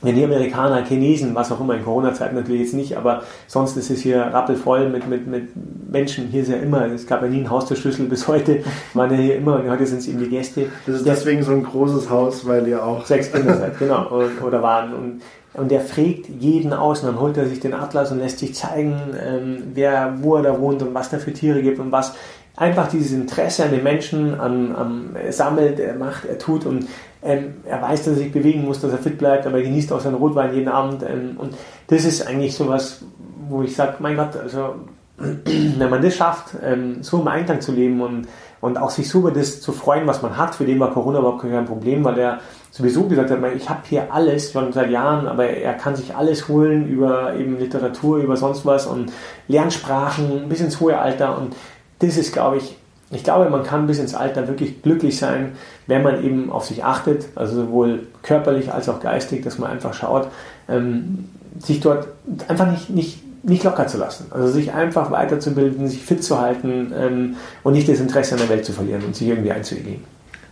[0.02, 3.90] wenn die Amerikaner, Chinesen, was auch immer, in Corona-Zeiten natürlich jetzt nicht, aber sonst ist
[3.90, 5.50] es hier rappelvoll mit, mit, mit
[5.90, 6.28] Menschen.
[6.28, 9.12] Hier ist ja immer, es gab ja nie einen Haus der Schlüssel bis heute, waren
[9.12, 10.68] ja hier immer, und heute sind es eben die Gäste.
[10.86, 13.06] Das ist deswegen so ein großes Haus, weil ihr auch...
[13.06, 14.94] Sechs Kinder seid, genau, und, oder waren.
[14.94, 15.22] Und,
[15.54, 18.54] und der fragt jeden aus und dann holt er sich den Atlas und lässt sich
[18.54, 22.14] zeigen, ähm, wer, wo er da wohnt und was da für Tiere gibt und was
[22.56, 26.88] einfach dieses Interesse an den Menschen, an, an er sammelt, er macht, er tut und
[27.22, 29.92] ähm, er weiß, dass er sich bewegen muss, dass er fit bleibt, aber er genießt
[29.92, 31.04] auch seinen Rotwein jeden Abend.
[31.04, 31.56] Ähm, und
[31.88, 33.04] das ist eigentlich so was,
[33.50, 34.76] wo ich sage, mein Gott, also
[35.18, 38.28] wenn man das schafft, ähm, so im Einklang zu leben und,
[38.62, 41.20] und auch sich so über das zu freuen, was man hat, für den war Corona
[41.20, 42.40] überhaupt kein Problem, weil er
[42.72, 46.48] sowieso gesagt hat, ich habe hier alles schon seit Jahren, aber er kann sich alles
[46.48, 49.12] holen über eben Literatur, über sonst was und
[49.48, 51.56] Lernsprachen bis ins hohe Alter und
[52.00, 52.76] das ist, glaube ich,
[53.12, 55.54] ich glaube, man kann bis ins Alter wirklich glücklich sein,
[55.88, 59.94] wenn man eben auf sich achtet, also sowohl körperlich als auch geistig, dass man einfach
[59.94, 60.28] schaut,
[60.68, 61.30] ähm,
[61.60, 62.08] sich dort
[62.48, 64.26] einfach nicht, nicht, nicht locker zu lassen.
[64.32, 68.50] Also sich einfach weiterzubilden, sich fit zu halten ähm, und nicht das Interesse an der
[68.50, 70.04] Welt zu verlieren und sich irgendwie einzuigeln.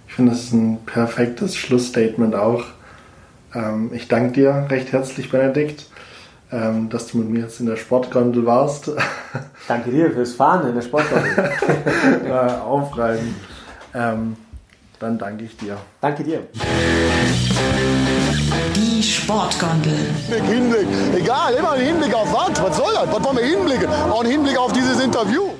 [0.07, 2.65] Ich finde, das ist ein perfektes Schlussstatement auch.
[3.55, 5.87] Ähm, ich danke dir recht herzlich, Benedikt
[6.53, 8.91] ähm, dass du mit mir jetzt in der Sportgondel warst.
[9.67, 11.51] Danke dir fürs Fahren in der Sportgondel.
[12.25, 12.31] äh,
[12.61, 13.35] aufreiben.
[13.95, 14.37] Ähm,
[14.99, 15.77] dann danke ich dir.
[15.99, 16.47] Danke dir.
[18.73, 19.97] Die Sportgondel.
[20.47, 22.63] Hinblick, egal, immer ein Hinblick auf was?
[22.63, 23.11] Was soll das?
[23.11, 23.89] Was wollen wir hinblicken?
[23.89, 25.52] Auch ein Hinblick auf dieses Interview.